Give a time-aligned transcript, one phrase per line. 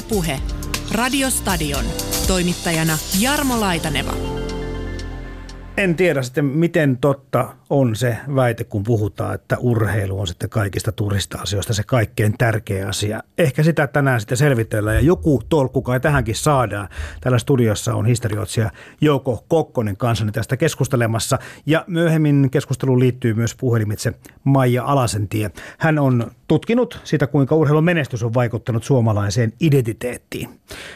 [0.00, 0.40] Ylepuhe
[0.92, 1.84] Radiostadion.
[2.26, 4.12] Toimittajana Jarmo Laitaneva.
[5.76, 10.92] En tiedä sitten, miten totta on se väite, kun puhutaan, että urheilu on sitten kaikista
[10.92, 13.22] turista-asioista se kaikkein tärkeä asia.
[13.38, 16.88] Ehkä sitä tänään sitten selvitellään ja joku tolkku kai tähänkin saadaan.
[17.20, 18.70] Täällä studiossa on historioitsija
[19.00, 24.12] Jouko Kokkonen kanssani tästä keskustelemassa ja myöhemmin keskusteluun liittyy myös puhelimitse
[24.44, 25.50] Maija Alasentie.
[25.78, 30.48] Hän on tutkinut sitä, kuinka urheilun menestys on vaikuttanut suomalaiseen identiteettiin.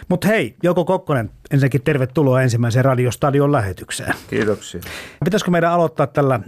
[0.08, 4.14] Mutta hei, Jouko Kokkonen, ensinnäkin tervetuloa ensimmäiseen Radiostadion lähetykseen.
[4.30, 4.80] Kiitoksia.
[5.24, 6.40] Pitäisikö meidän aloittaa tällä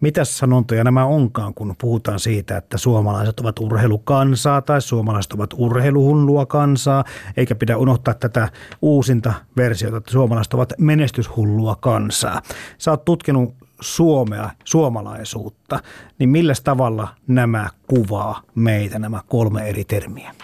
[0.00, 6.46] mitä sanontoja nämä onkaan, kun puhutaan siitä, että suomalaiset ovat urheilukansaa tai suomalaiset ovat urheiluhullua
[6.46, 7.04] kansaa,
[7.36, 8.48] eikä pidä unohtaa tätä
[8.82, 12.42] uusinta versiota, että suomalaiset ovat menestyshullua kansaa.
[12.78, 15.80] Sä oot tutkinut Suomea, suomalaisuutta,
[16.18, 20.34] niin millä tavalla nämä kuvaa meitä, nämä kolme eri termiä?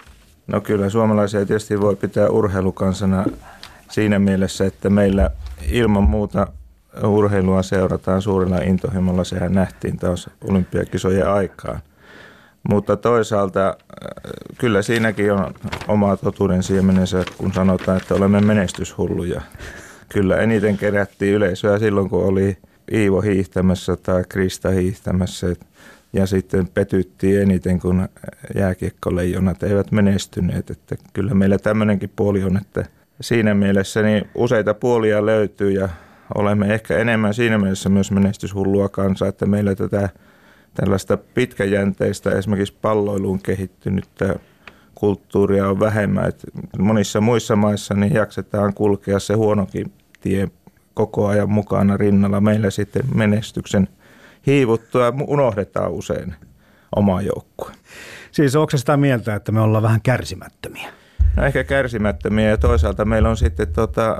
[0.47, 3.25] No kyllä, suomalaisia tietysti voi pitää urheilukansana
[3.89, 5.29] siinä mielessä, että meillä
[5.71, 6.47] ilman muuta
[7.03, 9.23] urheilua seurataan suurella intohimolla.
[9.23, 11.79] Sehän nähtiin taas olympiakisojen aikaan.
[12.69, 13.75] Mutta toisaalta äh,
[14.57, 15.53] kyllä siinäkin on
[15.87, 19.41] oma totuuden siemenensä, kun sanotaan, että olemme menestyshulluja.
[20.09, 22.57] Kyllä eniten kerättiin yleisöä silloin, kun oli
[22.93, 25.47] Iivo hiihtämässä tai Krista hiihtämässä.
[26.13, 28.09] Ja sitten petyttiin eniten, kun
[28.55, 30.69] jääkiekkoleijonat eivät menestyneet.
[30.69, 32.85] Että kyllä meillä tämmöinenkin puoli on, että
[33.21, 35.89] siinä mielessä niin useita puolia löytyy ja
[36.35, 40.09] olemme ehkä enemmän siinä mielessä myös menestyshullua kansaa, että meillä tätä
[40.73, 44.35] tällaista pitkäjänteistä esimerkiksi palloiluun kehittynyttä
[44.95, 46.27] kulttuuria on vähemmän.
[46.27, 46.47] Että
[46.79, 50.47] monissa muissa maissa niin jaksetaan kulkea se huonokin tie
[50.97, 52.41] koko ajan mukana rinnalla.
[52.41, 53.87] Meillä sitten menestyksen
[54.47, 56.35] hiivuttua unohdetaan usein
[56.95, 57.71] oma joukkue.
[58.31, 60.89] Siis onko sitä mieltä, että me ollaan vähän kärsimättömiä?
[61.35, 64.17] No ehkä kärsimättömiä ja toisaalta meillä on sitten, tota,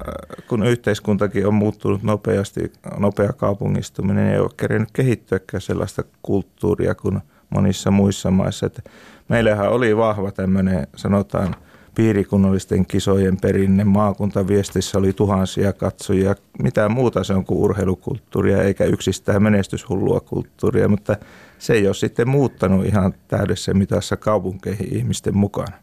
[0.48, 7.20] kun yhteiskuntakin on muuttunut nopeasti, nopea kaupungistuminen, ei ole kerennyt kehittyäkään sellaista kulttuuria kuin
[7.50, 8.66] monissa muissa maissa.
[8.66, 8.82] Että
[9.30, 11.56] meillähän oli vahva tämmöinen, sanotaan,
[11.98, 13.84] piirikunnallisten kisojen perinne.
[13.84, 16.36] Maakuntaviestissä oli tuhansia katsojia.
[16.64, 21.16] Mitään muuta se on kuin urheilukulttuuria, eikä yksistään menestyshullua kulttuuria, mutta
[21.60, 25.78] se ei ole sitten muuttanut ihan täydessä mitassa kaupunkeihin ihmisten mukana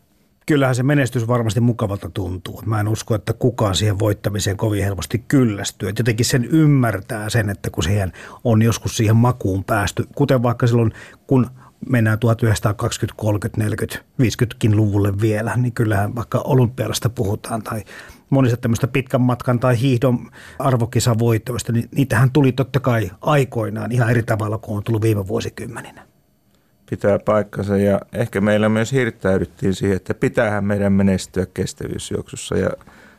[0.47, 2.63] kyllähän se menestys varmasti mukavalta tuntuu.
[2.67, 5.89] Mä en usko, että kukaan siihen voittamiseen kovin helposti kyllästyy.
[5.89, 8.13] Et jotenkin sen ymmärtää sen, että kun siihen
[8.45, 10.93] on joskus siihen makuun päästy, kuten vaikka silloin,
[11.27, 11.47] kun
[11.89, 17.85] mennään 1920, 30, 40, 50kin luvulle vielä, niin kyllähän vaikka olympialasta puhutaan tai
[18.31, 24.23] monista tämmöistä pitkän matkan tai hiihdon arvokisavoittoista, niin niitähän tuli totta kai aikoinaan ihan eri
[24.23, 26.07] tavalla kuin on tullut viime vuosikymmeninä.
[26.91, 32.57] Pitää paikkansa ja ehkä meillä myös hirttäydyttiin siihen, että pitäähän meidän menestyä kestävyysjuoksussa.
[32.57, 32.71] Ja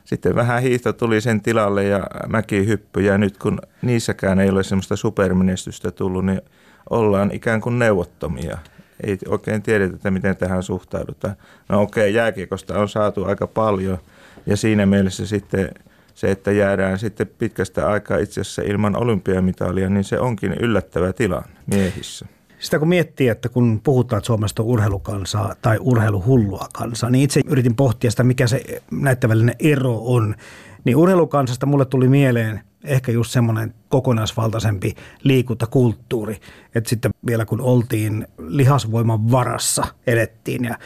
[0.03, 3.01] sitten vähän hiihto tuli sen tilalle ja mäkihyppy.
[3.01, 6.41] Ja nyt kun niissäkään ei ole semmoista supermenestystä tullut, niin
[6.90, 8.57] ollaan ikään kuin neuvottomia.
[9.03, 11.35] Ei oikein tiedetä, että miten tähän suhtaudutaan.
[11.69, 13.97] No okei, okay, jääkiekosta on saatu aika paljon
[14.46, 15.69] ja siinä mielessä sitten
[16.13, 21.57] se, että jäädään sitten pitkästä aikaa itse asiassa ilman olympiamitalia, niin se onkin yllättävä tilanne
[21.66, 22.25] miehissä
[22.59, 27.41] sitä kun miettii, että kun puhutaan, että Suomesta on urheilukansaa tai urheiluhullua kansaa, niin itse
[27.47, 30.35] yritin pohtia sitä, mikä se näyttävällinen ero on.
[30.84, 36.40] Niin urheilukansasta mulle tuli mieleen ehkä just semmoinen kokonaisvaltaisempi liikuntakulttuuri,
[36.75, 40.78] että sitten vielä kun oltiin lihasvoiman varassa, elettiin ja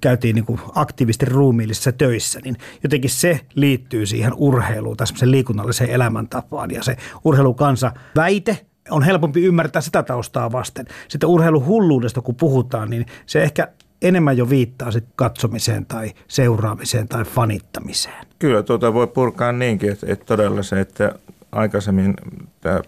[0.00, 6.70] käytiin niin kuin aktiivisesti ruumiillisissa töissä, niin jotenkin se liittyy siihen urheiluun tai liikunnalliseen elämäntapaan.
[6.70, 10.86] Ja se urheilukansa väite on helpompi ymmärtää sitä taustaa vasten.
[11.08, 13.68] Sitten urheiluhulluudesta kun puhutaan, niin se ehkä
[14.02, 18.26] enemmän jo viittaa sit katsomiseen tai seuraamiseen tai fanittamiseen.
[18.38, 21.14] Kyllä tuota voi purkaa niinkin, että, että todella se, että
[21.56, 22.14] aikaisemmin
[22.60, 22.80] tämä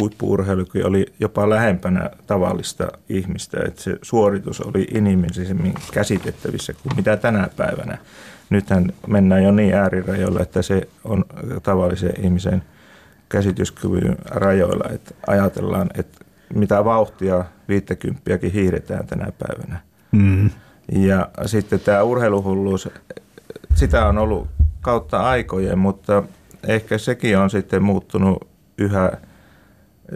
[0.00, 7.48] huippuurheilukin oli jopa lähempänä tavallista ihmistä, että se suoritus oli inhimillisemmin käsitettävissä kuin mitä tänä
[7.56, 7.98] päivänä.
[8.50, 11.24] Nythän mennään jo niin äärirajoilla, että se on
[11.62, 12.62] tavallisen ihmisen–
[13.32, 18.22] käsityskyvyn rajoilla, että ajatellaan, että mitä vauhtia 50
[18.52, 19.80] hiiretään tänä päivänä.
[20.12, 20.50] Mm.
[20.92, 22.88] Ja sitten tämä urheiluhulluus,
[23.74, 24.48] sitä on ollut
[24.80, 26.22] kautta aikojen, mutta
[26.66, 28.48] ehkä sekin on sitten muuttunut
[28.78, 29.12] yhä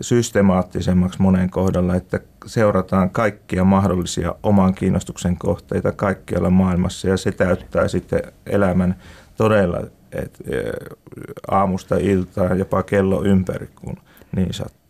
[0.01, 7.89] systemaattisemmaksi monen kohdalla, että seurataan kaikkia mahdollisia oman kiinnostuksen kohteita kaikkialla maailmassa ja se täyttää
[7.89, 8.97] sitten elämän
[9.37, 9.81] todella
[10.13, 10.39] et,
[11.51, 13.97] aamusta iltaan, jopa kello ympäri, kun
[14.37, 14.86] niin sattuu.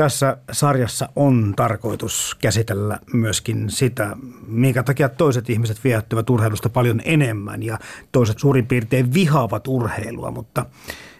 [0.00, 4.16] Tässä sarjassa on tarkoitus käsitellä myöskin sitä,
[4.46, 7.78] minkä takia toiset ihmiset viehättyvät urheilusta paljon enemmän ja
[8.12, 10.30] toiset suurin piirtein vihaavat urheilua.
[10.30, 10.66] Mutta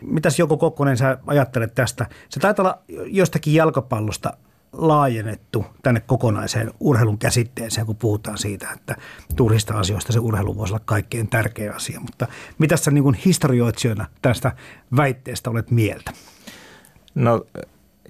[0.00, 2.06] mitäs Joko Kokkonen sä ajattelet tästä?
[2.29, 4.32] Se taitaa olla jostakin jalkapallosta
[4.73, 8.97] laajennettu tänne kokonaiseen urheilun käsitteeseen, kun puhutaan siitä, että
[9.37, 12.00] turhista asioista se urheilu voisi olla kaikkein tärkeä asia.
[12.00, 12.27] Mutta
[12.59, 14.53] mitä sä niin historioitsijana tästä
[14.97, 16.12] väitteestä olet mieltä?
[17.15, 17.47] No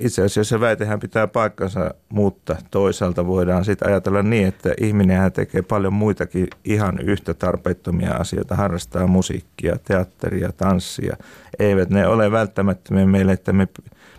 [0.00, 5.92] itse asiassa väitehän pitää paikkansa, mutta toisaalta voidaan sitten ajatella niin, että ihminen tekee paljon
[5.92, 11.16] muitakin ihan yhtä tarpeettomia asioita, harrastaa musiikkia, teatteria, tanssia.
[11.58, 13.68] Eivät ne ole välttämättömiä meille, että me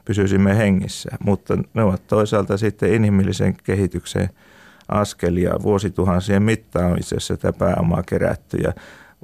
[0.05, 4.29] pysyisimme hengissä, mutta ne ovat toisaalta sitten inhimillisen kehityksen
[4.87, 5.53] askelia.
[5.63, 8.73] Vuosituhansien mittaan on itse asiassa tätä pääomaa kerätty ja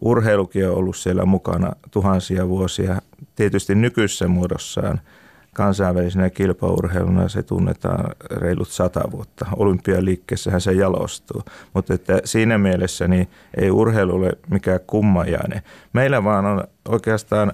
[0.01, 3.01] urheilukin on ollut siellä mukana tuhansia vuosia.
[3.36, 5.01] Tietysti nykyisessä muodossaan–
[5.57, 9.45] kansainvälisenä kilpaurheiluna se tunnetaan reilut sata vuotta.
[9.56, 11.42] Olympialiikkeessähän se jalostuu,
[11.74, 13.27] mutta että siinä mielessä niin
[13.57, 15.62] ei urheilu ole mikään kummajainen.
[15.94, 17.51] Meillä vaan on oikeastaan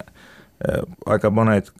[1.05, 1.71] aika monet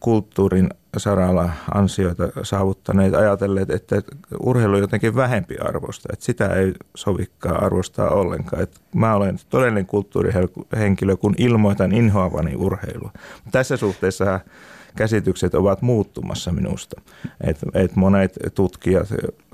[0.00, 4.02] kulttuurin saralla ansioita saavuttaneet ajatelleet, että
[4.40, 8.62] urheilu on jotenkin vähempi arvosta, että sitä ei sovikaan arvostaa ollenkaan.
[8.62, 13.10] Että mä olen todellinen kulttuurihenkilö, kun ilmoitan inhoavani urheilua.
[13.52, 14.40] Tässä suhteessa
[14.96, 17.00] käsitykset ovat muuttumassa minusta.
[17.40, 19.08] Et, et monet tutkijat,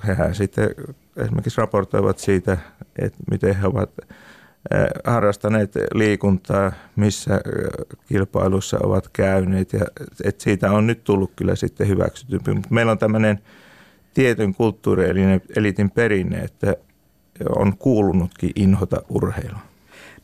[0.07, 0.71] hehän sitten
[1.17, 2.59] esimerkiksi raportoivat siitä,
[2.99, 7.41] että miten he ovat eh, harrastaneet liikuntaa, missä eh,
[8.09, 9.87] kilpailussa ovat käyneet ja
[10.25, 12.55] että siitä on nyt tullut kyllä sitten hyväksytympi.
[12.55, 13.39] Mutta meillä on tämmöinen
[14.15, 16.77] tietyn kulttuurielitin perinne, että
[17.57, 19.61] on kuulunutkin inhota urheilua.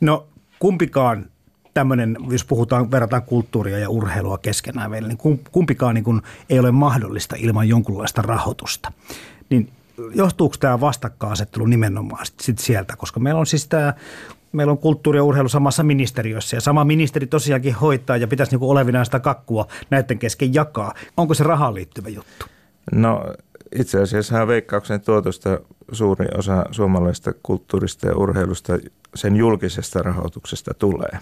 [0.00, 0.28] No
[0.58, 1.30] kumpikaan
[1.74, 6.72] tämmöinen, jos puhutaan, verrataan kulttuuria ja urheilua keskenään vielä, niin kumpikaan niin kuin ei ole
[6.72, 8.92] mahdollista ilman jonkunlaista rahoitusta.
[9.50, 9.68] Niin
[10.14, 13.94] johtuuko tämä vastakkainasettelu nimenomaan sit sieltä, koska meillä on siis tämä
[14.52, 18.70] meillä on kulttuuri ja urheilu samassa ministeriössä ja sama ministeri tosiaankin hoitaa ja pitäisi niin
[18.70, 20.94] olevinaan sitä kakkua näiden kesken jakaa.
[21.16, 22.46] Onko se rahaan liittyvä juttu?
[22.92, 23.24] No
[23.74, 25.58] itse asiassa veikkauksen tuotosta
[25.92, 28.78] suuri osa suomalaisesta kulttuurista ja urheilusta
[29.14, 31.18] sen julkisesta rahoituksesta tulee.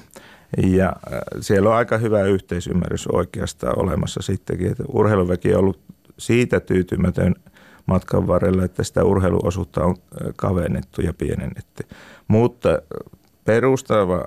[0.57, 5.81] Ja äh, siellä on aika hyvä yhteisymmärrys oikeastaan olemassa sittenkin, että urheiluväki on ollut
[6.19, 7.35] siitä tyytymätön
[7.87, 11.87] matkan varrella, että sitä urheiluosuutta on äh, kavennettu ja pienennetty.
[12.29, 12.79] Mutta äh,
[13.45, 14.25] perustava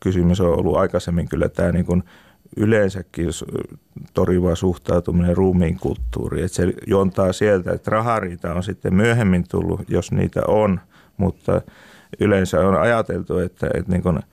[0.00, 2.02] kysymys on ollut aikaisemmin kyllä tämä niin kuin
[2.56, 3.28] yleensäkin
[4.14, 6.44] toriva suhtautuminen ruumiin kulttuuriin.
[6.44, 10.80] Että se juontaa sieltä, että rahariita on sitten myöhemmin tullut, jos niitä on,
[11.16, 11.60] mutta
[12.20, 14.20] yleensä on ajateltu, että, että niin kuin–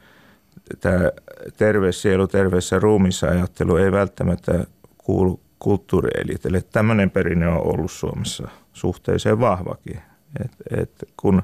[0.79, 1.11] tämä
[1.57, 4.65] terve sielu terveessä ruumissa ajattelu ei välttämättä
[4.97, 6.61] kuulu kulttuurielitelle.
[6.61, 9.99] Tämmöinen perinne on ollut Suomessa suhteeseen vahvakin.
[10.43, 10.51] Et,
[10.81, 11.43] et kun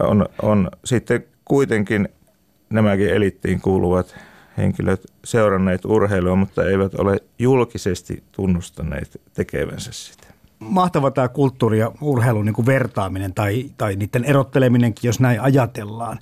[0.00, 2.08] on, on sitten kuitenkin
[2.70, 4.16] nämäkin elittiin kuuluvat
[4.56, 10.26] henkilöt seuranneet urheilua, mutta eivät ole julkisesti tunnustaneet tekevänsä sitä.
[10.58, 16.18] Mahtava tämä kulttuuri ja urheilun niin kuin vertaaminen tai, tai niiden erotteleminenkin, jos näin ajatellaan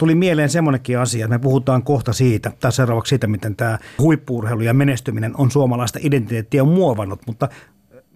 [0.00, 4.60] tuli mieleen semmoinenkin asia, että me puhutaan kohta siitä, tai seuraavaksi siitä, miten tämä huippuurheilu
[4.60, 7.48] ja menestyminen on suomalaista identiteettiä muovannut, mutta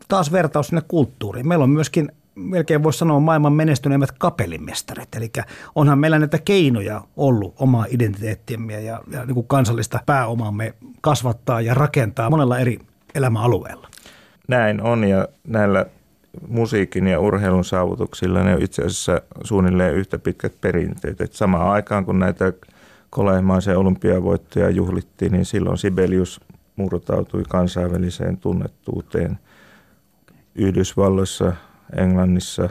[0.08, 1.48] taas vertaus sinne kulttuuriin.
[1.48, 5.14] Meillä on myöskin melkein voisi sanoa maailman menestyneimmät kapellimestarit.
[5.14, 5.32] Eli
[5.74, 11.74] onhan meillä näitä keinoja ollut omaa identiteettiämme ja, ja niin kuin kansallista pääomamme kasvattaa ja
[11.74, 12.78] rakentaa monella eri
[13.14, 13.88] elämäalueella.
[14.48, 15.86] Näin on ja näillä
[16.48, 21.20] musiikin ja urheilun saavutuksilla ne on itse asiassa suunnilleen yhtä pitkät perinteet.
[21.20, 22.52] Et samaan aikaan kun näitä
[23.10, 26.40] kolehmaisen olympiavoittoja juhlittiin, niin silloin Sibelius
[26.76, 29.38] murtautui kansainväliseen tunnettuuteen
[30.54, 31.52] Yhdysvalloissa,
[31.96, 32.68] Englannissa,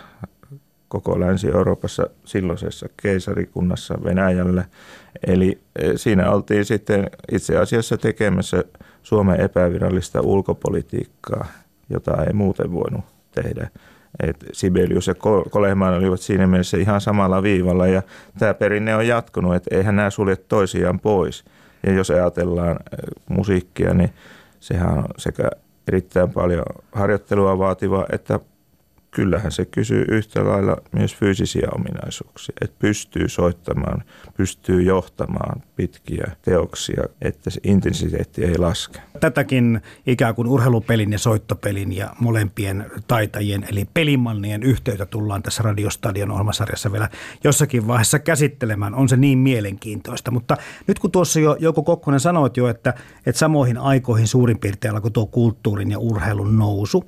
[0.87, 4.65] koko Länsi-Euroopassa, silloisessa keisarikunnassa Venäjällä.
[5.27, 8.63] Eli e, siinä oltiin sitten itse asiassa tekemässä
[9.03, 11.45] Suomen epävirallista ulkopolitiikkaa,
[11.89, 13.69] jota ei muuten voinut tehdä.
[14.19, 15.15] Et Sibelius ja
[15.49, 18.01] Kolehmaan olivat siinä mielessä ihan samalla viivalla ja
[18.39, 21.45] tämä perinne on jatkunut, että eihän nämä sulje toisiaan pois.
[21.85, 22.77] Ja jos ajatellaan äh,
[23.29, 24.09] musiikkia, niin
[24.59, 25.49] sehän on sekä
[25.87, 28.39] erittäin paljon harjoittelua vaativa että
[29.13, 34.03] kyllähän se kysyy yhtä lailla myös fyysisiä ominaisuuksia, että pystyy soittamaan,
[34.37, 38.99] pystyy johtamaan pitkiä teoksia, että se intensiteetti ei laske.
[39.19, 46.31] Tätäkin ikään kuin urheilupelin ja soittopelin ja molempien taitajien eli pelimannien yhteyttä tullaan tässä Radiostadion
[46.31, 47.09] ohjelmasarjassa vielä
[47.43, 48.95] jossakin vaiheessa käsittelemään.
[48.95, 52.93] On se niin mielenkiintoista, mutta nyt kun tuossa jo Jouko Kokkonen sanoit jo, että,
[53.25, 57.03] että samoihin aikoihin suurin piirtein alkoi tuo kulttuurin ja urheilun nousu,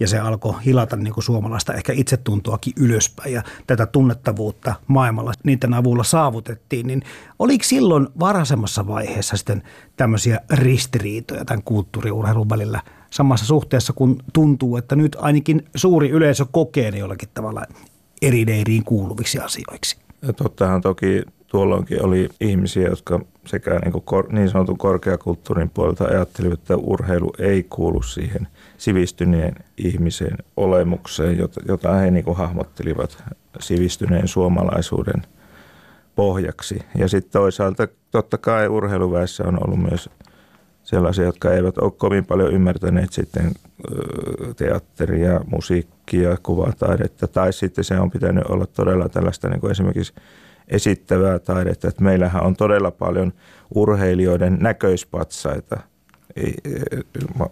[0.00, 5.74] ja se alkoi hilata niin kuin suomalaista ehkä itsetuntoakin ylöspäin ja tätä tunnettavuutta maailmalla niiden
[5.74, 7.02] avulla saavutettiin, niin
[7.38, 9.62] oliko silloin varhaisemmassa vaiheessa sitten
[9.96, 16.90] tämmöisiä ristiriitoja tämän kulttuuriurheilun välillä samassa suhteessa, kun tuntuu, että nyt ainakin suuri yleisö kokee
[16.90, 17.62] ne jollakin tavalla
[18.22, 19.96] eri leiriin kuuluviksi asioiksi?
[20.36, 26.60] Tottahan toki tuolloinkin oli ihmisiä, jotka sekä niin, kuin kor, niin sanotun korkeakulttuurin puolelta ajattelivat,
[26.60, 28.48] että urheilu ei kuulu siihen
[28.78, 33.24] sivistyneen ihmisen olemukseen, jota, jota he niin kuin hahmottelivat
[33.60, 35.22] sivistyneen suomalaisuuden
[36.14, 36.78] pohjaksi.
[36.98, 40.10] Ja sitten toisaalta totta kai urheiluväessä on ollut myös
[40.82, 43.52] sellaisia, jotka eivät ole kovin paljon ymmärtäneet sitten
[44.56, 50.14] teatteria, musiikkia, kuvataidetta, tai sitten se on pitänyt olla todella tällaista niin kuin esimerkiksi
[50.68, 51.88] esittävää taidetta.
[51.88, 53.32] Että meillähän on todella paljon
[53.74, 55.80] urheilijoiden näköispatsaita.
[56.36, 56.54] Ei,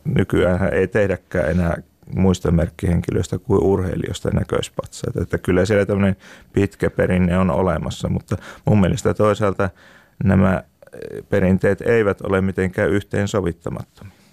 [0.05, 1.77] nykyään ei tehdäkään enää
[2.15, 5.23] muista merkkihenkilöistä kuin urheilijoista näköispatsaita.
[5.23, 6.17] Että kyllä siellä tämmöinen
[6.53, 9.71] pitkä perinne on olemassa, mutta mun mielestä toisaalta
[10.25, 10.63] nämä
[11.29, 14.24] perinteet eivät ole mitenkään yhteensovittamattomia.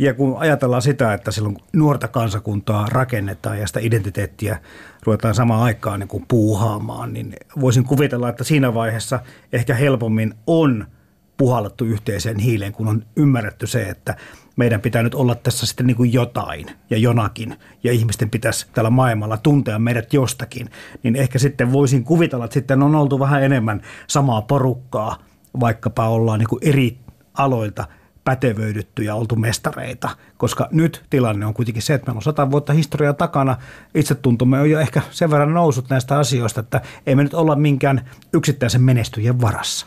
[0.00, 4.58] Ja kun ajatellaan sitä, että silloin nuorta kansakuntaa rakennetaan ja sitä identiteettiä
[5.02, 9.20] ruvetaan samaan aikaan niin kuin puuhaamaan, niin voisin kuvitella, että siinä vaiheessa
[9.52, 10.86] ehkä helpommin on
[11.36, 14.16] puhallettu yhteiseen hiileen, kun on ymmärretty se, että
[14.56, 18.90] meidän pitää nyt olla tässä sitten niin kuin jotain ja jonakin, ja ihmisten pitäisi tällä
[18.90, 20.70] maailmalla tuntea meidät jostakin,
[21.02, 25.18] niin ehkä sitten voisin kuvitella, että sitten on oltu vähän enemmän samaa porukkaa,
[25.60, 26.98] vaikkapa ollaan niin kuin eri
[27.34, 27.88] aloilta–
[28.24, 32.72] pätevöidytty ja oltu mestareita, koska nyt tilanne on kuitenkin se, että meillä on sata vuotta
[32.72, 33.56] historiaa takana,
[33.94, 38.10] itsetuntomme on jo ehkä sen verran nousut näistä asioista, että ei me nyt olla minkään
[38.32, 39.86] yksittäisen menestyjien varassa.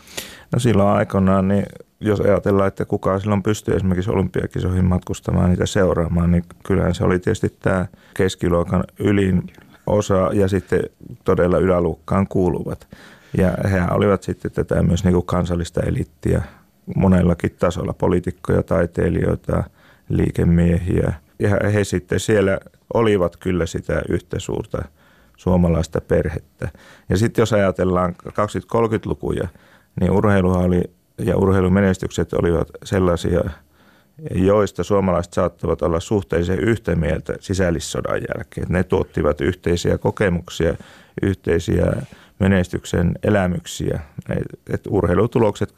[0.52, 1.66] No silloin aikoinaan, niin
[2.00, 7.18] jos ajatellaan, että kuka silloin pystyy esimerkiksi olympiakisoihin matkustamaan niitä seuraamaan, niin kyllähän se oli
[7.18, 9.42] tietysti tämä keskiluokan ylin
[9.86, 10.80] osa ja sitten
[11.24, 12.88] todella yläluokkaan kuuluvat.
[13.38, 16.42] Ja he olivat sitten tätä myös niin kuin kansallista elittiä
[16.96, 19.64] monellakin tasolla, poliitikkoja, taiteilijoita,
[20.08, 21.12] liikemiehiä.
[21.38, 22.58] Ja he sitten siellä
[22.94, 24.82] olivat kyllä sitä yhtä suurta
[25.36, 26.68] suomalaista perhettä.
[27.08, 29.48] Ja sitten jos ajatellaan 20-30-lukuja,
[30.00, 30.82] niin urheiluha oli
[31.18, 33.40] ja urheilumenestykset olivat sellaisia,
[34.34, 38.66] joista suomalaiset saattavat olla suhteellisen yhtä mieltä sisällissodan jälkeen.
[38.68, 40.74] Ne tuottivat yhteisiä kokemuksia,
[41.22, 41.92] yhteisiä
[42.38, 44.00] menestyksen elämyksiä.
[44.70, 45.74] Et urheilutulokset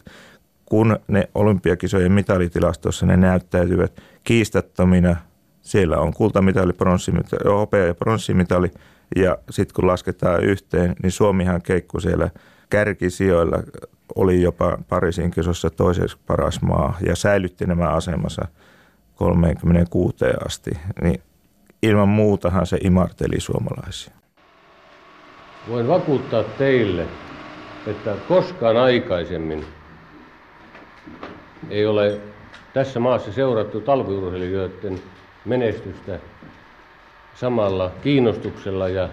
[0.66, 5.16] kun ne olympiakisojen mitalitilastossa ne näyttäytyvät kiistattomina.
[5.60, 8.70] Siellä on kultamitali, pronssimitali, hopea ja pronssimitali
[9.16, 12.30] ja sitten kun lasketaan yhteen, niin Suomihan keikku siellä
[12.70, 13.62] kärkisijoilla
[14.14, 18.46] oli jopa Pariisin kisossa toiseksi paras maa ja säilytti nämä asemassa
[19.14, 20.70] 36 asti.
[21.02, 21.22] Niin
[21.82, 24.14] ilman muutahan se imarteli suomalaisia.
[25.68, 27.06] Voin vakuuttaa teille,
[27.86, 29.64] että koskaan aikaisemmin
[31.70, 32.20] ei ole
[32.72, 34.98] tässä maassa seurattu talviurheilijoiden
[35.44, 36.18] menestystä
[37.34, 39.08] samalla kiinnostuksella ja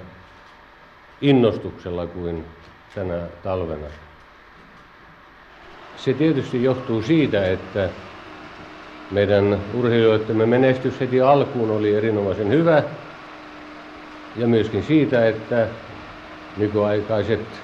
[1.22, 2.45] innostuksella kuin
[2.95, 3.88] tänä talvena.
[5.95, 7.89] Se tietysti johtuu siitä, että
[9.10, 12.83] meidän urheilijoidemme menestys heti alkuun oli erinomaisen hyvä
[14.36, 15.69] ja myöskin siitä, että
[16.55, 17.63] nykyaikaiset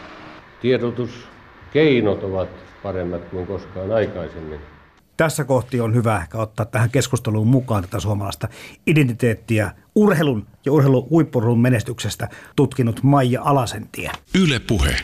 [0.60, 2.50] tiedotuskeinot ovat
[2.84, 4.79] paremmat kuin koskaan aikaisemmin.
[5.20, 8.48] Tässä kohti on hyvä ehkä ottaa tähän keskusteluun mukaan tätä suomalaista
[8.88, 14.12] identiteettiä urheilun ja urheilun huippurheilun menestyksestä tutkinut Maija Alasentie.
[14.36, 14.96] Yle Puhe.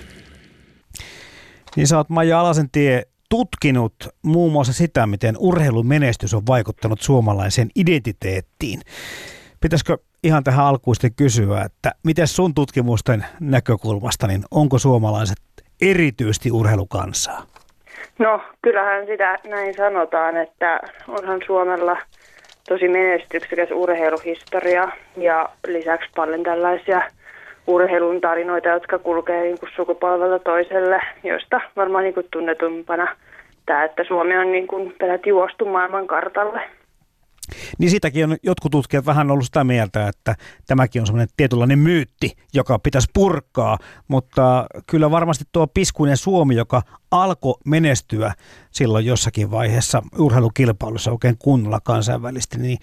[1.76, 7.70] Niin sä oot Maija Alasentie tutkinut muun muassa sitä, miten urheilun menestys on vaikuttanut suomalaiseen
[7.76, 8.82] identiteettiin.
[9.62, 15.42] Pitäisikö ihan tähän alkuisten kysyä, että miten sun tutkimusten näkökulmasta, niin onko suomalaiset
[15.82, 17.55] erityisesti urheilukansaa?
[18.20, 21.98] No, kyllähän sitä näin sanotaan, että onhan Suomella
[22.70, 27.02] tosi menestyksekäs urheiluhistoria ja lisäksi paljon tällaisia
[27.68, 33.08] urheilun tarinoita, jotka kulkee niin kuin sukupolvelta toiselle, joista varmaan niin kuin tunnetumpana
[33.66, 36.62] tämä, että Suomi on niin kuin peräti juostu maailman kartalle.
[37.80, 40.36] Niin sitäkin on jotkut tutkijat vähän ollut sitä mieltä, että
[40.68, 46.82] tämäkin on semmoinen tietynlainen myytti, joka pitäisi purkaa, mutta kyllä varmasti tuo piskuinen Suomi, joka
[47.12, 48.32] alkoi menestyä
[48.72, 52.78] silloin jossakin vaiheessa urheilukilpailussa oikein kunnolla kansainvälisesti, niin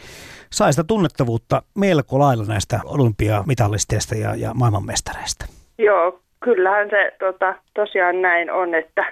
[0.51, 5.47] sai sitä tunnettavuutta melko lailla näistä olympiamitalisteista ja, ja maailmanmestareista.
[5.79, 9.05] Joo, kyllähän se tota, tosiaan näin on, että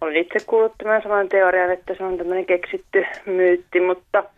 [0.00, 4.24] olen itse kuullut tämän saman teorian, että se on tämmöinen keksitty myytti, mutta–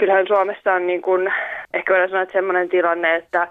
[0.00, 1.32] kyllähän Suomessa on niin kuin,
[1.74, 3.48] ehkä voidaan sanoa, että sellainen tilanne, että,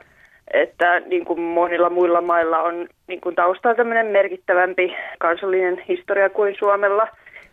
[0.53, 6.55] että niin kuin monilla muilla mailla on niin kuin taustalla tämmöinen merkittävämpi kansallinen historia kuin
[6.59, 7.07] Suomella.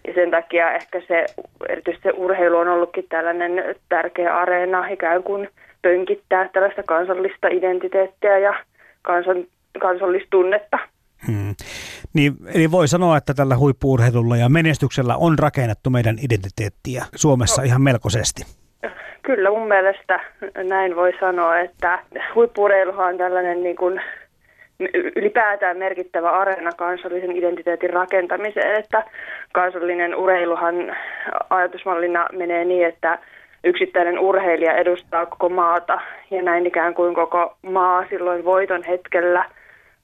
[0.07, 1.27] Ja sen takia ehkä se,
[1.69, 5.49] erityisesti se urheilu on ollutkin tällainen tärkeä areena ikään kuin
[5.83, 8.55] pönkittää tällaista kansallista identiteettiä ja
[9.03, 9.45] kansan,
[9.81, 10.79] kansallistunnetta.
[11.27, 11.55] Hmm.
[12.13, 17.67] Niin, eli voi sanoa, että tällä huippuurheilulla ja menestyksellä on rakennettu meidän identiteettiä Suomessa no.
[17.67, 18.66] ihan melkoisesti.
[19.23, 20.21] Kyllä mun mielestä
[20.57, 21.99] näin voi sanoa, että
[22.35, 24.01] huippuureiluhan on tällainen niin kuin
[25.17, 29.05] ylipäätään merkittävä areena kansallisen identiteetin rakentamiseen, että
[29.53, 30.97] kansallinen urheiluhan
[31.51, 33.19] ajatusmallina menee niin, että
[33.65, 39.45] yksittäinen urheilija edustaa koko maata ja näin ikään kuin koko maa silloin voiton hetkellä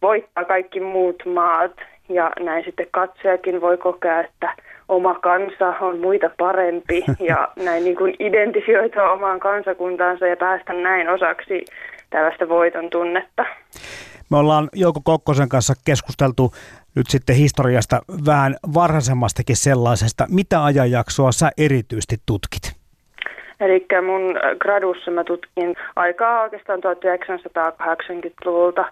[0.02, 1.72] voittaa kaikki muut maat
[2.08, 4.54] ja näin sitten katsojakin voi kokea, että
[4.88, 11.08] oma kansa on muita parempi ja näin niin kuin identifioitua omaan kansakuntaansa ja päästä näin
[11.08, 11.64] osaksi
[12.10, 13.44] tällaista voiton tunnetta.
[14.30, 16.52] Me ollaan Jouko Kokkosen kanssa keskusteltu
[16.96, 20.26] nyt sitten historiasta vähän varhaisemmastakin sellaisesta.
[20.30, 22.82] Mitä ajanjaksoa sä erityisesti tutkit?
[23.60, 28.84] Eli mun gradussa mä tutkin aikaa oikeastaan 1980-luvulta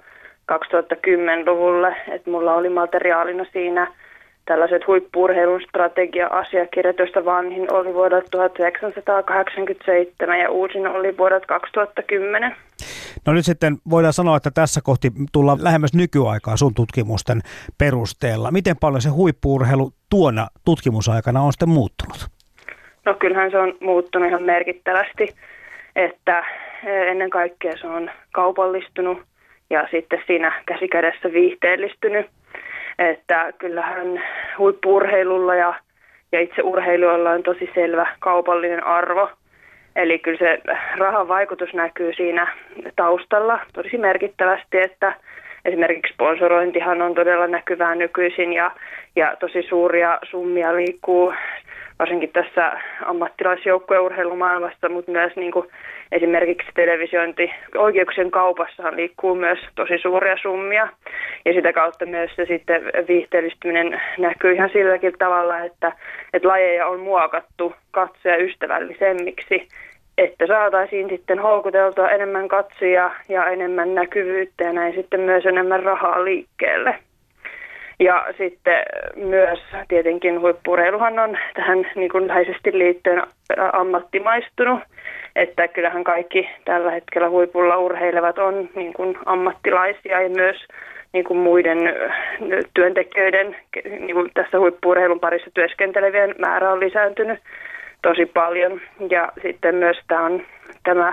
[0.51, 3.87] 2010-luvulle, että mulla oli materiaalina siinä–
[4.51, 12.57] tällaiset huippurheilun strategia-asiakirjat, joista vanhin oli vuodelta 1987 ja uusin oli vuodelta 2010.
[13.27, 17.41] No nyt sitten voidaan sanoa, että tässä kohti tullaan lähemmäs nykyaikaa sun tutkimusten
[17.79, 18.51] perusteella.
[18.51, 22.29] Miten paljon se huippuurheilu tuona tutkimusaikana on sitten muuttunut?
[23.05, 25.29] No kyllähän se on muuttunut ihan merkittävästi,
[25.97, 26.45] että
[26.85, 29.19] ennen kaikkea se on kaupallistunut
[29.71, 32.27] ja sitten siinä käsikädessä viihteellistynyt–
[33.01, 34.23] että kyllähän
[34.59, 35.75] huippurheilulla ja,
[36.33, 39.31] ja itse urheilijoilla on tosi selvä kaupallinen arvo.
[39.97, 40.59] Eli kyllä se
[40.97, 42.57] rahan vaikutus näkyy siinä
[42.97, 45.15] taustalla tosi merkittävästi, että
[45.65, 48.71] esimerkiksi sponsorointihan on todella näkyvää nykyisin ja,
[49.17, 51.35] ja tosi suuria summia liikkuu
[51.99, 52.73] varsinkin tässä
[53.05, 55.67] ammattilaisjoukkojen urheilumaailmassa, mutta myös niin kuin
[56.13, 60.89] esimerkiksi televisiointi oikeuksien kaupassahan liikkuu myös tosi suuria summia.
[61.45, 65.93] Ja sitä kautta myös se sitten viihteellistyminen näkyy ihan silläkin tavalla, että,
[66.33, 69.69] että lajeja on muokattu katsoja ystävällisemmiksi
[70.19, 76.25] että saataisiin sitten houkuteltua enemmän katsoja ja enemmän näkyvyyttä ja näin sitten myös enemmän rahaa
[76.25, 76.99] liikkeelle.
[78.01, 78.83] Ja sitten
[79.17, 83.23] myös tietenkin huippureiluhan on tähän niin kuin läheisesti liittyen
[83.73, 84.81] ammattimaistunut,
[85.37, 90.57] että kyllähän kaikki tällä hetkellä huipulla urheilevat on niin kuin ammattilaisia ja myös
[91.13, 91.79] niin kuin muiden
[92.75, 97.39] työntekijöiden, niin kuin tässä huippuurheilun parissa työskentelevien määrä on lisääntynyt
[98.03, 98.81] tosi paljon.
[99.11, 100.43] Ja sitten myös tämä, on,
[100.85, 101.13] tämä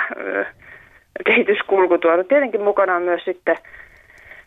[1.25, 3.55] kehityskulku tuonut tietenkin mukanaan myös sitten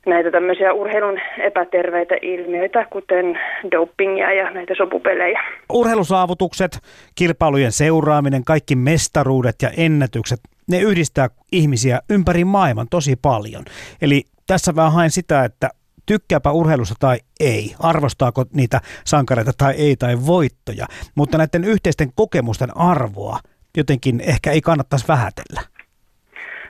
[0.07, 3.39] näitä tämmöisiä urheilun epäterveitä ilmiöitä, kuten
[3.71, 5.43] dopingia ja näitä sopupelejä.
[5.73, 6.79] Urheilusaavutukset,
[7.15, 13.63] kilpailujen seuraaminen, kaikki mestaruudet ja ennätykset, ne yhdistää ihmisiä ympäri maailman tosi paljon.
[14.03, 15.69] Eli tässä vähän haen sitä, että
[16.07, 22.77] tykkääpä urheilusta tai ei, arvostaako niitä sankareita tai ei tai voittoja, mutta näiden yhteisten kokemusten
[22.77, 23.39] arvoa
[23.77, 25.61] jotenkin ehkä ei kannattaisi vähätellä.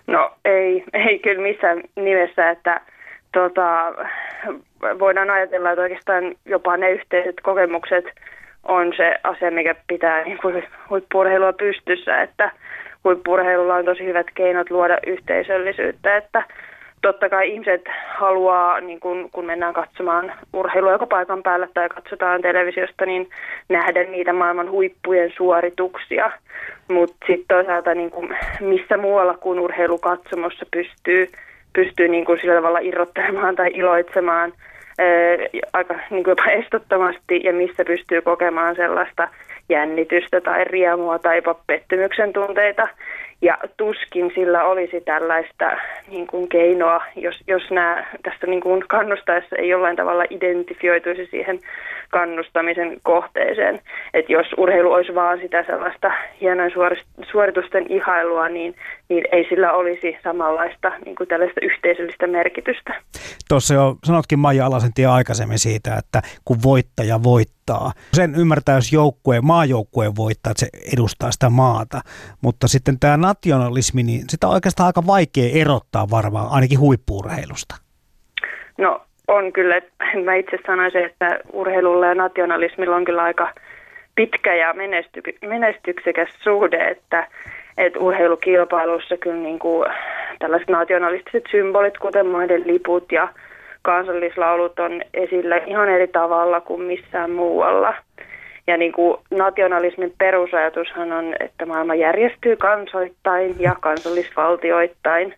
[0.06, 2.80] No ei, ei kyllä missään nimessä, että
[3.32, 3.92] tota,
[4.98, 8.04] voidaan ajatella, että oikeastaan jopa ne yhteiset kokemukset
[8.64, 12.50] on se asia, mikä pitää niin kuin huippurheilua pystyssä, että
[13.04, 16.44] huippurheilulla on tosi hyvät keinot luoda yhteisöllisyyttä, että
[17.02, 22.42] totta kai ihmiset haluaa, niin kun, kun mennään katsomaan urheilua joko paikan päällä tai katsotaan
[22.42, 23.28] televisiosta, niin
[23.68, 26.30] nähdä niitä maailman huippujen suorituksia.
[26.88, 31.28] Mutta sitten toisaalta niin kun, missä muualla kuin urheilukatsomossa pystyy
[31.72, 34.52] pystyy niin kuin sillä tavalla irrottelemaan tai iloitsemaan
[34.98, 35.06] ää,
[35.72, 39.28] aika niin kuin jopa estottomasti ja missä pystyy kokemaan sellaista
[39.68, 42.88] jännitystä tai riemua tai pettymyksen tunteita.
[43.42, 45.70] Ja tuskin sillä olisi tällaista
[46.08, 51.60] niin kuin keinoa, jos, jos nämä tästä niin kuin kannustaessa ei jollain tavalla identifioituisi siihen
[52.10, 53.80] kannustamisen kohteeseen.
[54.14, 56.72] Että jos urheilu olisi vaan sitä sellaista hienojen
[57.32, 58.74] suoritusten ihailua, niin,
[59.08, 62.94] niin ei sillä olisi samanlaista niin kuin tällaista yhteisöllistä merkitystä.
[63.48, 67.92] Tuossa jo sanotkin Maija Alasentie aikaisemmin siitä, että kun voittaja voittaa.
[68.12, 72.00] Sen ymmärtää, jos joukkue, maajoukkue voittaa, että se edustaa sitä maata.
[72.42, 77.74] Mutta sitten tämä nationalismi, niin sitä on oikeastaan aika vaikea erottaa varmaan, ainakin huippuurheilusta.
[78.78, 79.80] No on kyllä,
[80.24, 83.48] mä itse sanoisin, että urheilulla ja nationalismilla on kyllä aika
[84.14, 87.26] pitkä ja menesty, menestyksekäs suhde, että,
[87.78, 89.90] että urheilukilpailussa kyllä niin kuin
[90.38, 93.28] tällaiset nationalistiset symbolit, kuten maiden liput ja
[93.82, 97.94] kansallislaulut on esillä ihan eri tavalla kuin missään muualla.
[98.66, 105.34] Ja niin kuin nationalismin perusajatushan on, että maailma järjestyy kansoittain ja kansallisvaltioittain.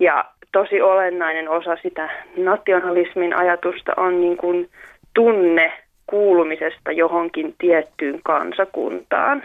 [0.00, 4.68] Ja tosi olennainen osa sitä nationalismin ajatusta on niin kuin
[5.14, 5.72] tunne
[6.06, 9.42] kuulumisesta johonkin tiettyyn kansakuntaan.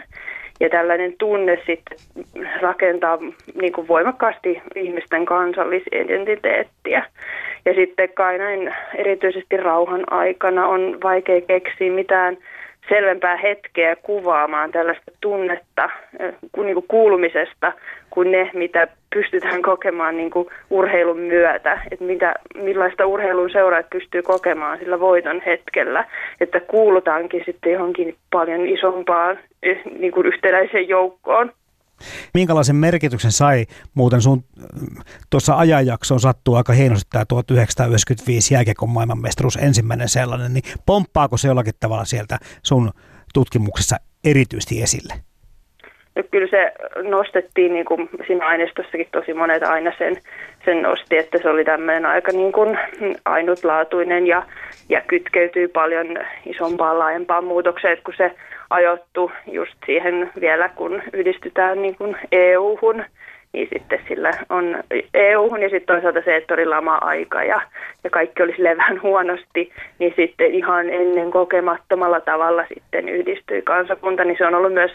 [0.60, 1.98] Ja tällainen tunne sitten
[2.60, 3.18] rakentaa
[3.60, 7.06] niin kuin voimakkaasti ihmisten kansallisidentiteettiä.
[7.64, 12.36] Ja sitten kai näin erityisesti rauhan aikana on vaikea keksiä mitään
[12.88, 15.90] selvempää hetkeä kuvaamaan tällaista tunnetta
[16.56, 17.72] niin kuin kuulumisesta
[18.10, 21.82] kuin ne, mitä pystytään kokemaan niin kuin urheilun myötä.
[21.90, 26.04] Että mitä, millaista urheilun seuraajat pystyy kokemaan sillä voiton hetkellä.
[26.40, 29.38] Että kuulutaankin sitten johonkin paljon isompaan
[29.98, 31.52] niin kuin yhtenäiseen joukkoon.
[32.34, 34.44] Minkälaisen merkityksen sai muuten sun
[35.30, 41.74] tuossa ajanjaksoon sattuu aika hienosti tämä 1995 jääkiekon maailmanmestaruus, ensimmäinen sellainen, niin pomppaako se jollakin
[41.80, 42.90] tavalla sieltä sun
[43.34, 45.27] tutkimuksessa erityisesti esille?
[46.30, 46.72] Kyllä se
[47.08, 50.16] nostettiin, niin kuin siinä aineistossakin tosi monet aina sen,
[50.64, 52.78] sen nosti, että se oli tämmöinen aika niin kuin
[53.24, 54.42] ainutlaatuinen ja,
[54.88, 56.06] ja kytkeytyy paljon
[56.46, 58.32] isompaan laajempaan muutokseen, kun se
[58.70, 63.04] ajoittu just siihen vielä, kun yhdistytään niin kuin EU-hun,
[63.52, 64.76] niin sitten sillä on
[65.14, 67.60] EU-hun ja sitten toisaalta se, että oli lama-aika ja,
[68.04, 74.24] ja kaikki oli sille vähän huonosti, niin sitten ihan ennen kokemattomalla tavalla sitten yhdistyi kansakunta,
[74.24, 74.90] niin se on ollut myös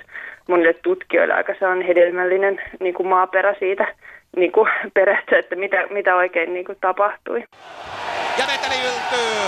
[0.48, 3.88] monille tutkijoille aika se on hedelmällinen niin kuin maaperä siitä
[4.36, 7.44] niin kuin perästä, että mitä, mitä oikein niin kuin tapahtui.
[8.38, 9.44] Ja veteli yltyy.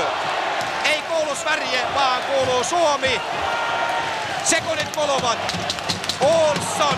[0.91, 3.21] Ei kuulu Sverige, vaan kuuluu Suomi.
[4.43, 5.39] Sekunnit kuluvat.
[6.21, 6.97] Olsson.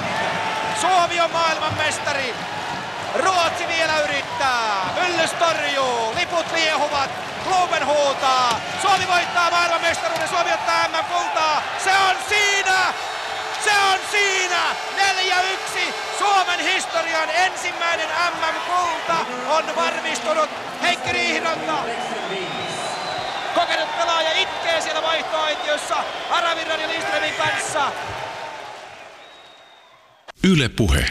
[0.82, 2.34] Suomi on maailmanmestari.
[3.24, 4.94] Ruotsi vielä yrittää.
[5.02, 6.16] Myllys torjuu.
[6.20, 7.10] Liput liehuvat.
[7.44, 8.60] Kluben huutaa.
[8.82, 10.28] Suomi voittaa maailmanmestaruuden.
[10.28, 11.62] Suomi ottaa MM-kultaa.
[11.78, 13.17] Se on siinä!
[13.68, 14.64] Se on siinä!
[14.98, 15.94] 4-1.
[16.18, 20.50] Suomen historian ensimmäinen MM-kulta on varmistunut
[20.82, 21.74] Heikki Riihinanta.
[23.56, 25.96] Kokenut pelaaja itkee siellä vaihtoaitiossa
[26.32, 27.92] Aravirran ja Lindströmin kanssa.
[30.44, 31.06] Yle Puhe.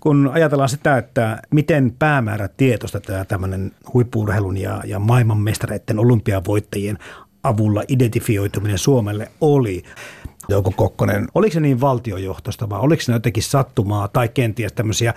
[0.00, 6.98] Kun ajatellaan sitä, että miten päämäärä tietoista tämä tämmöinen huippuurheilun ja, ja maailmanmestareiden olympiavoittajien
[7.42, 9.82] avulla identifioituminen Suomelle oli,
[10.48, 15.14] Jouko Kokkonen, oliko se niin valtiojohtosta vai oliko se jotenkin sattumaa tai kenties tämmöisiä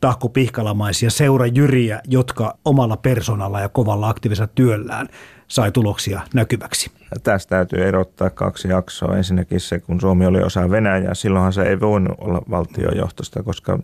[0.00, 5.08] tahkopihkalamaisia seurajyriä, jotka omalla persoonalla ja kovalla aktiivisella työllään
[5.48, 6.90] sai tuloksia näkyväksi.
[7.22, 9.16] Tästä täytyy erottaa kaksi jaksoa.
[9.16, 13.78] Ensinnäkin se, kun Suomi oli osa Venäjää, silloinhan se ei voinut olla valtiojohtosta, koska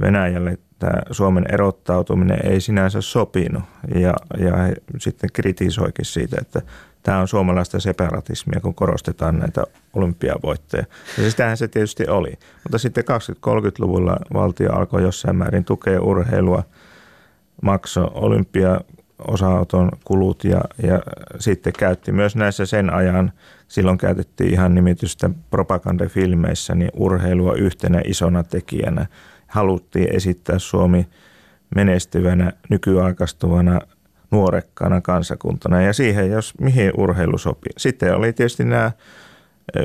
[0.00, 3.62] Venäjälle tämä Suomen erottautuminen ei sinänsä sopinut.
[3.94, 6.62] Ja, ja he sitten kritisoikin siitä, että
[7.06, 10.84] tämä on suomalaista separatismia, kun korostetaan näitä olympiavoitteja.
[11.18, 12.32] Ja sitähän se tietysti oli.
[12.62, 16.62] Mutta sitten 20-30-luvulla valtio alkoi jossain määrin tukea urheilua,
[17.62, 18.80] maksoi olympia
[19.28, 21.02] osanoton kulut ja, ja
[21.38, 23.32] sitten käytti myös näissä sen ajan,
[23.68, 29.06] silloin käytettiin ihan nimitystä propagandafilmeissä, niin urheilua yhtenä isona tekijänä.
[29.46, 31.06] Haluttiin esittää Suomi
[31.74, 33.80] menestyvänä, nykyaikaistuvana,
[34.30, 37.72] nuorekkana kansakuntana ja siihen, jos mihin urheilu sopii.
[37.76, 38.92] Sitten oli tietysti nämä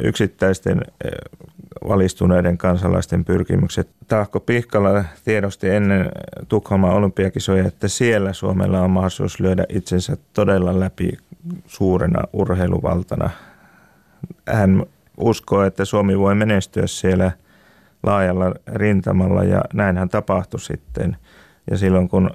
[0.03, 0.81] yksittäisten
[1.87, 3.89] valistuneiden kansalaisten pyrkimykset.
[4.07, 6.11] Tahko Pihkala tiedosti ennen
[6.47, 11.17] Tukholman olympiakisoja, että siellä Suomella on mahdollisuus lyödä itsensä todella läpi
[11.65, 13.29] suurena urheiluvaltana.
[14.47, 14.83] Hän
[15.17, 17.31] uskoo, että Suomi voi menestyä siellä
[18.03, 21.17] laajalla rintamalla ja näinhän tapahtui sitten.
[21.71, 22.31] Ja silloin kun